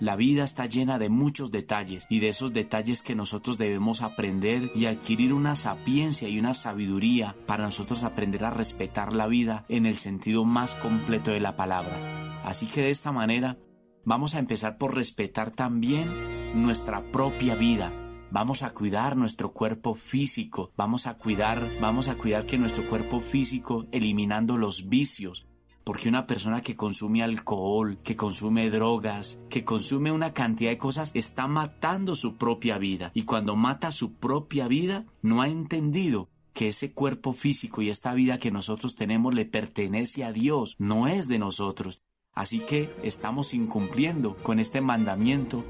La 0.00 0.14
vida 0.14 0.44
está 0.44 0.66
llena 0.66 0.98
de 0.98 1.08
muchos 1.08 1.50
detalles 1.50 2.06
y 2.08 2.20
de 2.20 2.28
esos 2.28 2.52
detalles 2.52 3.02
que 3.02 3.16
nosotros 3.16 3.58
debemos 3.58 4.00
aprender 4.00 4.70
y 4.74 4.86
adquirir 4.86 5.32
una 5.32 5.56
sapiencia 5.56 6.28
y 6.28 6.38
una 6.38 6.54
sabiduría 6.54 7.34
para 7.46 7.64
nosotros 7.64 8.04
aprender 8.04 8.44
a 8.44 8.50
respetar 8.50 9.12
la 9.12 9.26
vida 9.26 9.64
en 9.68 9.86
el 9.86 9.96
sentido 9.96 10.44
más 10.44 10.76
completo 10.76 11.32
de 11.32 11.40
la 11.40 11.56
palabra. 11.56 12.40
Así 12.44 12.66
que 12.66 12.82
de 12.82 12.90
esta 12.90 13.10
manera 13.10 13.58
vamos 14.04 14.36
a 14.36 14.38
empezar 14.38 14.78
por 14.78 14.94
respetar 14.94 15.50
también 15.50 16.08
nuestra 16.54 17.02
propia 17.10 17.56
vida, 17.56 17.92
Vamos 18.30 18.62
a 18.62 18.74
cuidar 18.74 19.16
nuestro 19.16 19.54
cuerpo 19.54 19.94
físico, 19.94 20.70
vamos 20.76 21.06
a 21.06 21.14
cuidar, 21.14 21.66
vamos 21.80 22.08
a 22.08 22.16
cuidar 22.16 22.44
que 22.44 22.58
nuestro 22.58 22.86
cuerpo 22.86 23.20
físico 23.20 23.86
eliminando 23.90 24.58
los 24.58 24.90
vicios, 24.90 25.47
porque 25.88 26.10
una 26.10 26.26
persona 26.26 26.60
que 26.60 26.76
consume 26.76 27.22
alcohol, 27.22 27.96
que 28.04 28.14
consume 28.14 28.68
drogas, 28.68 29.40
que 29.48 29.64
consume 29.64 30.12
una 30.12 30.34
cantidad 30.34 30.70
de 30.70 30.76
cosas, 30.76 31.12
está 31.14 31.46
matando 31.46 32.14
su 32.14 32.36
propia 32.36 32.76
vida. 32.76 33.10
Y 33.14 33.22
cuando 33.22 33.56
mata 33.56 33.90
su 33.90 34.12
propia 34.12 34.68
vida, 34.68 35.06
no 35.22 35.40
ha 35.40 35.48
entendido 35.48 36.28
que 36.52 36.68
ese 36.68 36.92
cuerpo 36.92 37.32
físico 37.32 37.80
y 37.80 37.88
esta 37.88 38.12
vida 38.12 38.38
que 38.38 38.50
nosotros 38.50 38.96
tenemos 38.96 39.34
le 39.34 39.46
pertenece 39.46 40.24
a 40.24 40.32
Dios, 40.34 40.76
no 40.78 41.08
es 41.08 41.26
de 41.26 41.38
nosotros. 41.38 42.02
Así 42.34 42.58
que 42.58 42.94
estamos 43.02 43.54
incumpliendo 43.54 44.36
con 44.42 44.58
este 44.58 44.82
mandamiento 44.82 45.64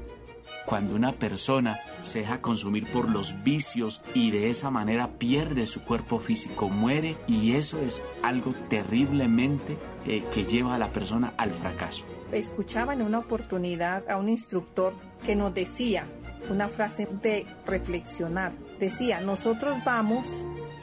cuando 0.65 0.95
una 0.95 1.13
persona 1.13 1.79
se 2.01 2.19
deja 2.19 2.41
consumir 2.41 2.91
por 2.91 3.09
los 3.09 3.41
vicios 3.43 4.03
y 4.13 4.31
de 4.31 4.49
esa 4.49 4.69
manera 4.69 5.17
pierde 5.17 5.65
su 5.65 5.81
cuerpo 5.81 6.19
físico, 6.19 6.67
muere 6.67 7.15
y 7.25 7.53
eso 7.53 7.79
es 7.79 8.03
algo 8.21 8.53
terriblemente 8.67 9.77
eh, 10.05 10.23
que 10.31 10.43
lleva 10.43 10.75
a 10.75 10.79
la 10.79 10.91
persona 10.91 11.33
al 11.37 11.53
fracaso. 11.53 12.05
Escuchaba 12.31 12.93
en 12.93 13.01
una 13.01 13.19
oportunidad 13.19 14.09
a 14.09 14.17
un 14.17 14.29
instructor 14.29 14.93
que 15.23 15.35
nos 15.35 15.53
decía 15.53 16.07
una 16.49 16.69
frase 16.69 17.07
de 17.21 17.45
reflexionar. 17.65 18.53
Decía, 18.79 19.19
nosotros 19.21 19.77
vamos 19.85 20.27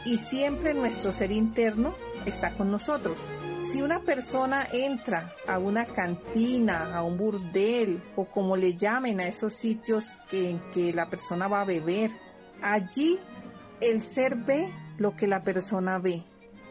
y 0.04 0.18
siempre 0.18 0.74
nuestro 0.74 1.12
ser 1.12 1.32
interno 1.32 1.94
está 2.24 2.54
con 2.54 2.70
nosotros. 2.70 3.18
Si 3.60 3.82
una 3.82 4.00
persona 4.02 4.66
entra 4.72 5.34
a 5.46 5.58
una 5.58 5.86
cantina, 5.86 6.94
a 6.94 7.02
un 7.02 7.16
burdel 7.16 8.02
o 8.14 8.26
como 8.26 8.56
le 8.56 8.76
llamen 8.76 9.20
a 9.20 9.26
esos 9.26 9.54
sitios 9.54 10.14
en 10.30 10.60
que 10.70 10.92
la 10.92 11.08
persona 11.08 11.48
va 11.48 11.62
a 11.62 11.64
beber, 11.64 12.10
allí 12.62 13.18
el 13.80 14.00
ser 14.00 14.36
ve 14.36 14.72
lo 14.98 15.16
que 15.16 15.26
la 15.26 15.42
persona 15.42 15.98
ve. 15.98 16.24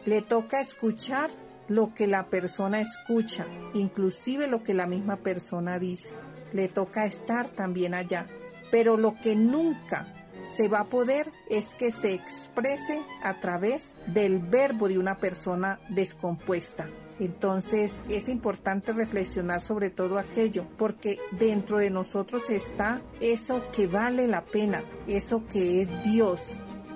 Le 0.04 0.22
toca 0.22 0.60
escuchar 0.60 1.30
lo 1.68 1.92
que 1.94 2.06
la 2.06 2.26
persona 2.28 2.80
escucha, 2.80 3.46
inclusive 3.74 4.48
lo 4.48 4.62
que 4.62 4.74
la 4.74 4.86
misma 4.86 5.16
persona 5.16 5.78
dice. 5.78 6.14
Le 6.52 6.68
toca 6.68 7.04
estar 7.04 7.48
también 7.48 7.94
allá. 7.94 8.26
Pero 8.70 8.96
lo 8.96 9.14
que 9.14 9.36
nunca 9.36 10.12
se 10.42 10.68
va 10.68 10.80
a 10.80 10.84
poder 10.84 11.30
es 11.48 11.74
que 11.74 11.90
se 11.90 12.12
exprese 12.12 13.02
a 13.22 13.40
través 13.40 13.96
del 14.06 14.38
verbo 14.38 14.88
de 14.88 14.98
una 14.98 15.18
persona 15.18 15.78
descompuesta. 15.88 16.88
Entonces 17.18 18.04
es 18.08 18.28
importante 18.28 18.92
reflexionar 18.92 19.60
sobre 19.60 19.90
todo 19.90 20.18
aquello, 20.18 20.66
porque 20.76 21.18
dentro 21.32 21.78
de 21.78 21.90
nosotros 21.90 22.50
está 22.50 23.00
eso 23.20 23.62
que 23.74 23.86
vale 23.86 24.26
la 24.26 24.44
pena, 24.44 24.84
eso 25.06 25.46
que 25.46 25.82
es 25.82 26.02
Dios. 26.04 26.42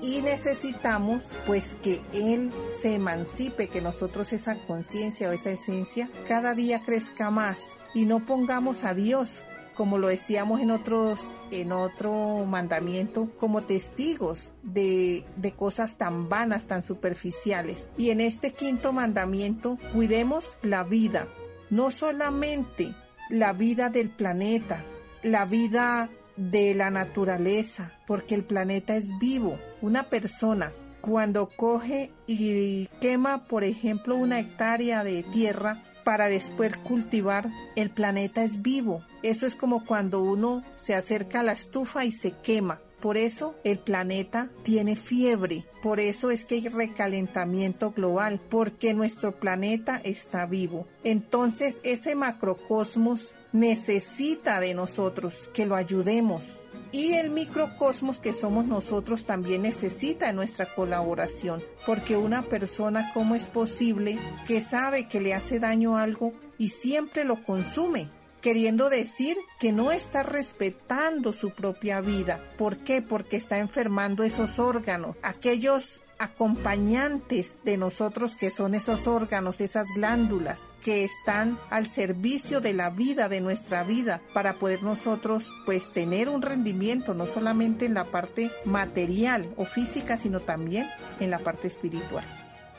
Y 0.03 0.23
necesitamos 0.23 1.25
pues 1.47 1.77
que 1.83 2.01
Él 2.13 2.53
se 2.69 2.95
emancipe, 2.95 3.69
que 3.69 3.81
nosotros 3.81 4.33
esa 4.33 4.57
conciencia 4.67 5.29
o 5.29 5.33
esa 5.33 5.51
esencia 5.51 6.11
cada 6.27 6.55
día 6.55 6.83
crezca 6.83 7.31
más 7.31 7.77
y 7.95 8.07
no 8.07 8.25
pongamos 8.25 8.85
a 8.85 8.95
Dios 8.95 9.43
como 9.81 9.97
lo 9.97 10.09
decíamos 10.09 10.61
en 10.61 10.71
otros 10.71 11.21
en 11.51 11.73
otro 11.73 12.45
mandamiento 12.47 13.31
como 13.39 13.63
testigos 13.63 14.53
de, 14.63 15.25
de 15.37 15.53
cosas 15.53 15.97
tan 15.97 16.29
vanas, 16.29 16.67
tan 16.67 16.85
superficiales. 16.85 17.89
Y 17.97 18.11
en 18.11 18.21
este 18.21 18.53
quinto 18.53 18.93
mandamiento 18.93 19.79
cuidemos 19.95 20.59
la 20.63 20.85
vida, 20.85 21.29
no 21.71 21.91
solamente 21.91 22.95
la 23.31 23.55
vida 23.55 23.89
del 23.89 24.11
planeta, 24.11 24.85
la 25.23 25.47
vida 25.47 26.11
de 26.37 26.75
la 26.75 26.91
naturaleza, 26.91 27.93
porque 28.07 28.35
el 28.35 28.45
planeta 28.45 28.97
es 28.97 29.09
vivo. 29.19 29.59
Una 29.83 30.11
persona 30.11 30.73
cuando 31.01 31.49
coge 31.49 32.13
y 32.27 32.87
quema, 33.01 33.47
por 33.47 33.65
ejemplo, 33.65 34.17
una 34.17 34.39
hectárea 34.39 35.05
de 35.05 35.23
tierra, 35.23 35.83
para 36.05 36.29
después 36.29 36.77
cultivar, 36.77 37.51
el 37.77 37.91
planeta 37.91 38.43
es 38.43 38.63
vivo. 38.63 39.05
Eso 39.23 39.47
es 39.47 39.55
como 39.55 39.85
cuando 39.85 40.23
uno 40.23 40.65
se 40.77 40.95
acerca 40.95 41.41
a 41.41 41.43
la 41.43 41.53
estufa 41.53 42.05
y 42.05 42.13
se 42.13 42.33
quema. 42.33 42.81
Por 43.01 43.17
eso 43.17 43.55
el 43.65 43.79
planeta 43.79 44.51
tiene 44.63 44.95
fiebre, 44.95 45.65
por 45.83 46.01
eso 46.01 46.31
es 46.31 46.45
que 46.45 46.57
hay 46.57 46.69
recalentamiento 46.69 47.93
global, 47.93 48.41
porque 48.51 48.93
nuestro 48.93 49.33
planeta 49.33 50.01
está 50.05 50.45
vivo. 50.45 50.87
Entonces 51.03 51.81
ese 51.83 52.15
macrocosmos 52.15 53.33
necesita 53.53 54.61
de 54.61 54.75
nosotros 54.75 55.49
que 55.53 55.67
lo 55.67 55.75
ayudemos, 55.77 56.45
y 56.93 57.15
el 57.15 57.31
microcosmos 57.31 58.19
que 58.19 58.33
somos 58.33 58.65
nosotros 58.65 59.25
también 59.25 59.63
necesita 59.63 60.33
nuestra 60.33 60.75
colaboración, 60.75 61.63
porque 61.87 62.17
una 62.17 62.43
persona, 62.43 63.13
¿cómo 63.15 63.35
es 63.35 63.47
posible 63.47 64.19
que 64.47 64.61
sabe 64.61 65.07
que 65.07 65.21
le 65.21 65.35
hace 65.35 65.61
daño 65.61 65.97
algo 65.97 66.33
y 66.59 66.69
siempre 66.69 67.25
lo 67.25 67.45
consume? 67.45 68.09
queriendo 68.41 68.89
decir 68.89 69.37
que 69.59 69.73
no 69.73 69.93
está 69.93 70.23
respetando 70.23 71.33
su 71.33 71.51
propia 71.51 72.01
vida. 72.01 72.43
¿Por 72.57 72.79
qué? 72.79 73.03
Porque 73.03 73.37
está 73.37 73.59
enfermando 73.59 74.25
esos 74.25 74.59
órganos, 74.59 75.17
aquellos 75.23 76.03
acompañantes 76.21 77.61
de 77.65 77.79
nosotros 77.79 78.37
que 78.37 78.51
son 78.51 78.75
esos 78.75 79.07
órganos, 79.07 79.61
esas 79.63 79.87
glándulas 79.97 80.69
que 80.83 81.03
están 81.03 81.59
al 81.71 81.87
servicio 81.87 82.61
de 82.61 82.75
la 82.75 82.91
vida, 82.91 83.31
de 83.31 83.41
nuestra 83.41 83.83
vida, 83.85 84.21
para 84.35 84.55
poder 84.55 84.83
nosotros 84.83 85.51
pues 85.65 85.91
tener 85.93 86.29
un 86.29 86.43
rendimiento 86.43 87.15
no 87.15 87.27
solamente 87.27 87.87
en 87.87 87.95
la 87.95 88.11
parte 88.11 88.51
material 88.67 89.53
o 89.57 89.65
física, 89.65 90.19
sino 90.19 90.41
también 90.41 90.89
en 91.21 91.31
la 91.31 91.39
parte 91.39 91.69
espiritual. 91.69 92.25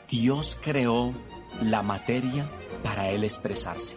Dios 0.08 0.56
creó 0.62 1.12
la 1.60 1.82
materia 1.82 2.48
para 2.84 3.10
Él 3.10 3.24
expresarse 3.24 3.96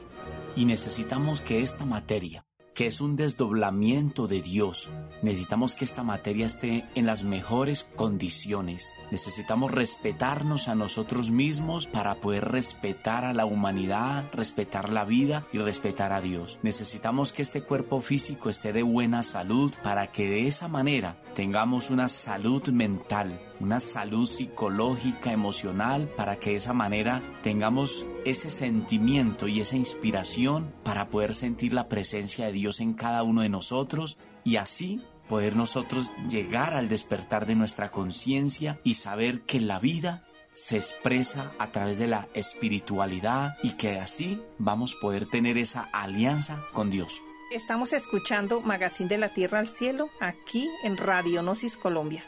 y 0.56 0.66
necesitamos 0.66 1.42
que 1.42 1.62
esta 1.62 1.86
materia 1.86 2.46
que 2.76 2.88
es 2.88 3.00
un 3.00 3.16
desdoblamiento 3.16 4.28
de 4.28 4.42
Dios. 4.42 4.90
Necesitamos 5.24 5.76
que 5.76 5.86
esta 5.86 6.04
materia 6.04 6.46
esté 6.46 6.84
en 6.94 7.06
las 7.06 7.24
mejores 7.24 7.86
condiciones. 7.86 8.92
Necesitamos 9.12 9.72
respetarnos 9.72 10.68
a 10.68 10.76
nosotros 10.76 11.32
mismos 11.32 11.88
para 11.88 12.16
poder 12.16 12.46
respetar 12.46 13.26
a 13.26 13.34
la 13.34 13.46
humanidad, 13.46 14.26
respetar 14.34 14.90
la 14.90 15.06
vida 15.06 15.46
y 15.54 15.60
respetar 15.60 16.12
a 16.12 16.22
Dios. 16.22 16.60
Necesitamos 16.64 17.32
que 17.32 17.42
este 17.42 17.64
cuerpo 17.64 18.02
físico 18.02 18.50
esté 18.50 18.74
de 18.74 18.84
buena 18.84 19.24
salud 19.24 19.74
para 19.84 20.12
que 20.12 20.30
de 20.30 20.48
esa 20.48 20.68
manera 20.68 21.18
tengamos 21.34 21.90
una 21.90 22.10
salud 22.10 22.68
mental, 22.70 23.42
una 23.60 23.80
salud 23.80 24.26
psicológica, 24.26 25.32
emocional, 25.32 26.10
para 26.16 26.38
que 26.38 26.52
de 26.52 26.56
esa 26.58 26.74
manera 26.74 27.22
tengamos 27.44 28.06
ese 28.26 28.50
sentimiento 28.50 29.48
y 29.48 29.60
esa 29.60 29.78
inspiración 29.78 30.74
para 30.84 31.10
poder 31.10 31.34
sentir 31.34 31.74
la 31.74 31.88
presencia 31.88 32.46
de 32.48 32.52
Dios 32.54 32.80
en 32.80 32.94
cada 32.94 33.24
uno 33.24 33.42
de 33.42 33.50
nosotros 33.50 34.18
y 34.44 34.58
así 34.58 35.02
poder 35.28 35.56
nosotros 35.56 36.14
llegar 36.30 36.74
al 36.74 36.90
despertar 36.90 37.46
de 37.46 37.56
nuestra 37.56 37.92
conciencia 37.92 38.80
y 38.84 38.96
saber 38.96 39.42
que 39.42 39.60
la 39.60 39.80
vida 39.80 40.24
se 40.54 40.78
expresa 40.78 41.52
a 41.60 41.72
través 41.72 41.98
de 41.98 42.08
la 42.08 42.28
espiritualidad 42.34 43.58
y 43.62 43.74
que 43.74 44.00
así 44.00 44.42
vamos 44.58 44.96
a 44.96 45.02
poder 45.02 45.26
tener 45.26 45.58
esa 45.58 45.90
alianza 45.92 46.64
con 46.72 46.90
Dios. 46.90 47.22
Estamos 47.52 47.94
escuchando 47.94 48.62
Magazine 48.62 49.10
de 49.10 49.18
la 49.18 49.30
Tierra 49.30 49.60
al 49.60 49.68
Cielo 49.68 50.10
aquí 50.20 50.68
en 50.84 50.98
Radio 50.98 51.42
Gnosis 51.42 51.78
Colombia. 51.78 52.24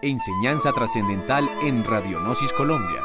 Enseñanza 0.00 0.72
trascendental 0.72 1.48
en 1.62 1.82
Radionosis 1.84 2.52
Colombia. 2.52 3.02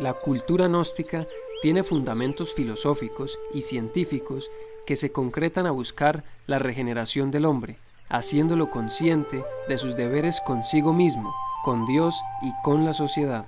La 0.00 0.14
cultura 0.14 0.68
gnóstica 0.68 1.26
tiene 1.60 1.82
fundamentos 1.82 2.54
filosóficos 2.54 3.36
y 3.52 3.62
científicos 3.62 4.48
que 4.86 4.94
se 4.94 5.10
concretan 5.10 5.66
a 5.66 5.72
buscar 5.72 6.22
la 6.46 6.60
regeneración 6.60 7.32
del 7.32 7.44
hombre, 7.44 7.78
haciéndolo 8.08 8.70
consciente 8.70 9.44
de 9.68 9.76
sus 9.76 9.96
deberes 9.96 10.40
consigo 10.46 10.92
mismo, 10.92 11.34
con 11.64 11.84
Dios 11.84 12.14
y 12.42 12.52
con 12.62 12.84
la 12.84 12.94
sociedad. 12.94 13.44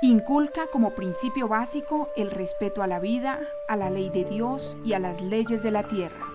Inculca 0.00 0.68
como 0.72 0.90
principio 0.90 1.48
básico 1.48 2.08
el 2.16 2.30
respeto 2.30 2.82
a 2.82 2.86
la 2.86 3.00
vida, 3.00 3.40
a 3.68 3.76
la 3.76 3.90
ley 3.90 4.10
de 4.10 4.24
Dios 4.24 4.78
y 4.84 4.92
a 4.92 5.00
las 5.00 5.22
leyes 5.22 5.64
de 5.64 5.72
la 5.72 5.88
tierra. 5.88 6.25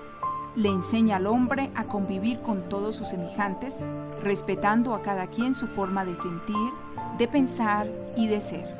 Le 0.55 0.67
enseña 0.67 1.15
al 1.15 1.27
hombre 1.27 1.71
a 1.75 1.85
convivir 1.85 2.41
con 2.41 2.67
todos 2.67 2.95
sus 2.97 3.07
semejantes, 3.07 3.83
respetando 4.21 4.93
a 4.93 5.01
cada 5.01 5.27
quien 5.27 5.53
su 5.53 5.67
forma 5.67 6.03
de 6.03 6.15
sentir, 6.15 6.71
de 7.17 7.27
pensar 7.27 7.87
y 8.17 8.27
de 8.27 8.41
ser. 8.41 8.75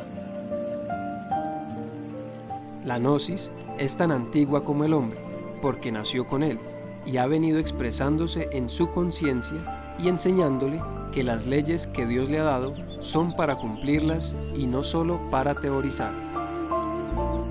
La 2.84 3.00
gnosis 3.00 3.52
es 3.78 3.96
tan 3.96 4.12
antigua 4.12 4.66
como 4.66 4.84
el 4.84 4.94
hombre, 4.94 5.20
porque 5.62 5.92
nació 5.92 6.28
con 6.28 6.44
él 6.44 6.60
y 7.06 7.18
ha 7.18 7.26
venido 7.26 7.58
expresándose 7.60 8.50
en 8.52 8.70
su 8.70 8.90
conciencia 8.90 9.94
y 9.98 10.10
enseñándole 10.10 10.82
que 11.14 11.24
las 11.24 11.46
leyes 11.46 11.88
que 11.88 12.06
Dios 12.06 12.30
le 12.30 12.40
ha 12.40 12.44
dado 12.44 12.74
son 13.02 13.36
para 13.36 13.56
cumplirlas 13.56 14.36
y 14.56 14.66
no 14.66 14.84
solo 14.84 15.20
para 15.30 15.56
teorizar. 15.56 16.12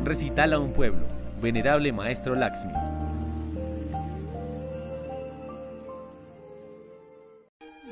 Recital 0.04 0.52
a 0.52 0.59
un 0.59 0.73
pueblo, 0.73 1.06
venerable 1.40 1.92
maestro 1.92 2.35
Laxmi. 2.35 2.73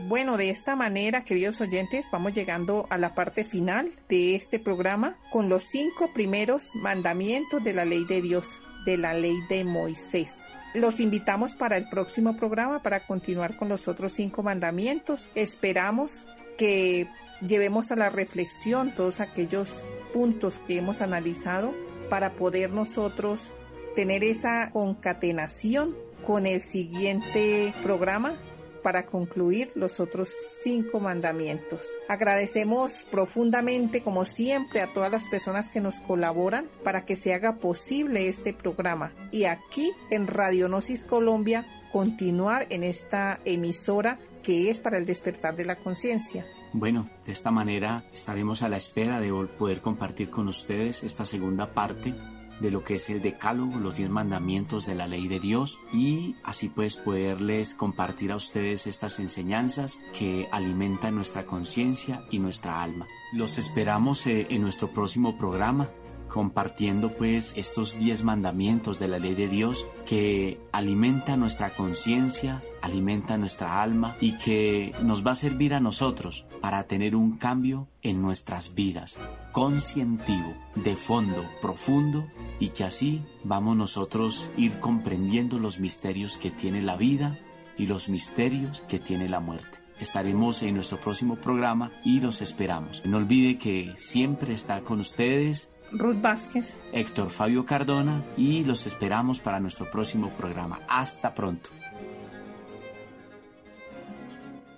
Bueno, 0.09 0.39
de 0.39 0.49
esta 0.49 0.75
manera, 0.75 1.23
queridos 1.23 1.61
oyentes, 1.61 2.09
vamos 2.11 2.33
llegando 2.33 2.87
a 2.89 2.97
la 2.97 3.15
parte 3.15 3.45
final 3.45 3.91
de 4.09 4.37
este 4.37 4.59
programa 4.59 5.19
con 5.31 5.51
los 5.51 5.65
cinco 5.65 6.15
primeros 6.15 6.75
mandamientos 6.77 7.63
de 7.63 7.75
la 7.75 7.85
ley 7.85 8.07
de 8.07 8.23
Dios, 8.23 8.63
de 8.87 8.97
la 8.97 9.13
ley 9.13 9.37
de 9.51 9.67
Moisés. 9.67 10.39
Los 10.75 11.01
invitamos 11.01 11.57
para 11.57 11.77
el 11.77 11.91
próximo 11.91 12.37
programa 12.37 12.83
para 12.83 13.07
continuar 13.07 13.59
con 13.59 13.69
los 13.69 13.87
otros 13.87 14.15
cinco 14.15 14.43
mandamientos. 14.43 15.31
Esperamos 15.35 16.25
que 16.57 17.07
llevemos 17.43 17.93
a 17.93 17.97
la 17.97 18.09
reflexión 18.09 18.95
todos 18.95 19.21
aquellos 19.21 19.83
puntos 20.15 20.59
que 20.67 20.79
hemos 20.79 21.03
analizado 21.03 21.75
para 22.09 22.35
poder 22.35 22.71
nosotros 22.71 23.53
tener 23.95 24.25
esa 24.25 24.71
concatenación 24.71 25.95
con 26.25 26.47
el 26.47 26.63
siguiente 26.63 27.75
programa 27.83 28.39
para 28.83 29.07
concluir 29.07 29.71
los 29.75 30.01
otros 30.01 30.31
cinco 30.63 31.01
mandamientos. 31.01 31.87
Agradecemos 32.09 33.05
profundamente, 33.11 34.03
como 34.03 34.25
siempre, 34.25 34.81
a 34.81 34.93
todas 34.93 35.11
las 35.11 35.29
personas 35.29 35.71
que 35.71 35.81
nos 35.81 36.01
colaboran 36.01 36.69
para 36.85 37.05
que 37.05 37.17
se 37.17 37.35
haga 37.35 37.57
posible 37.57 38.29
este 38.29 38.53
programa. 38.53 39.13
Y 39.31 39.45
aquí 39.45 39.93
en 40.11 40.27
Radionosis 40.27 41.05
Colombia, 41.05 41.67
continuar 41.93 42.67
en 42.71 42.85
esta 42.85 43.41
emisora 43.45 44.19
que 44.43 44.71
es 44.71 44.81
para 44.81 44.99
el 44.99 45.07
despertar 45.07 45.57
de 45.57 45.65
la 45.65 45.77
conciencia. 45.77 46.47
Bueno, 46.73 47.09
de 47.25 47.33
esta 47.33 47.51
manera 47.51 48.05
estaremos 48.13 48.63
a 48.63 48.69
la 48.69 48.77
espera 48.77 49.21
de 49.21 49.33
poder 49.59 49.81
compartir 49.81 50.31
con 50.31 50.49
ustedes 50.49 51.03
esta 51.03 51.25
segunda 51.25 51.73
parte 51.73 52.15
de 52.61 52.71
lo 52.71 52.85
que 52.85 52.97
es 52.97 53.09
el 53.11 53.23
decálogo, 53.23 53.79
los 53.79 53.97
diez 53.97 54.11
mandamientos 54.11 54.87
de 54.87 54.95
la 54.95 55.07
ley 55.07 55.29
de 55.29 55.41
Dios 55.41 55.79
y 55.93 56.37
así 56.43 56.69
pues 56.69 56.97
poderles 56.97 57.75
compartir 57.75 58.33
a 58.33 58.37
ustedes 58.37 58.87
estas 58.87 59.21
enseñanzas 59.21 60.01
que 60.17 60.49
alimentan 60.53 61.15
nuestra 61.15 61.47
conciencia 61.47 62.25
y 62.31 62.39
nuestra 62.39 62.83
alma. 62.83 63.07
Los 63.33 63.59
esperamos 63.59 64.27
eh, 64.27 64.47
en 64.51 64.63
nuestro 64.63 64.93
próximo 64.93 65.37
programa 65.37 65.91
compartiendo 66.29 67.11
pues 67.11 67.53
estos 67.57 67.99
diez 67.99 68.23
mandamientos 68.23 68.99
de 68.99 69.09
la 69.09 69.19
ley 69.19 69.35
de 69.35 69.49
Dios 69.49 69.87
que 70.07 70.61
alimenta 70.73 71.37
nuestra 71.37 71.71
conciencia, 71.71 72.63
alimenta 72.83 73.37
nuestra 73.37 73.83
alma 73.83 74.17
y 74.21 74.39
que 74.39 74.95
nos 75.03 75.27
va 75.27 75.33
a 75.33 75.37
servir 75.37 75.75
a 75.75 75.81
nosotros 75.81 76.47
para 76.61 76.85
tener 76.85 77.17
un 77.17 77.39
cambio 77.39 77.89
en 78.03 78.23
nuestras 78.23 78.75
vidas, 78.75 79.19
conscientivo, 79.53 80.55
de 80.75 80.97
fondo, 80.97 81.45
profundo 81.61 82.27
y 82.61 82.71
que 82.71 82.85
así 82.85 83.23
vamos 83.45 83.77
nosotros 83.77 84.51
ir 84.57 84.81
comprendiendo 84.81 85.59
los 85.59 85.79
misterios 85.81 86.37
que 86.37 86.51
tiene 86.51 86.83
la 86.83 86.97
vida 86.97 87.39
y 87.77 87.87
los 87.87 88.09
misterios 88.09 88.83
que 88.83 88.99
tiene 88.99 89.29
la 89.29 89.41
muerte. 89.41 89.79
Estaremos 90.01 90.63
en 90.63 90.75
nuestro 90.75 91.01
próximo 91.01 91.37
programa 91.37 91.91
y 92.05 92.21
los 92.21 92.41
esperamos. 92.41 93.03
No 93.05 93.17
olvide 93.17 93.59
que 93.59 93.93
siempre 93.97 94.53
está 94.53 94.83
con 94.83 95.01
ustedes 95.01 95.73
Ruth 95.93 96.21
Vázquez, 96.21 96.81
Héctor 96.93 97.31
Fabio 97.31 97.65
Cardona 97.65 98.25
y 98.37 98.65
los 98.65 98.87
esperamos 98.87 99.41
para 99.41 99.61
nuestro 99.61 99.91
próximo 99.91 100.31
programa. 100.31 100.81
Hasta 100.89 101.35
pronto. 101.35 101.71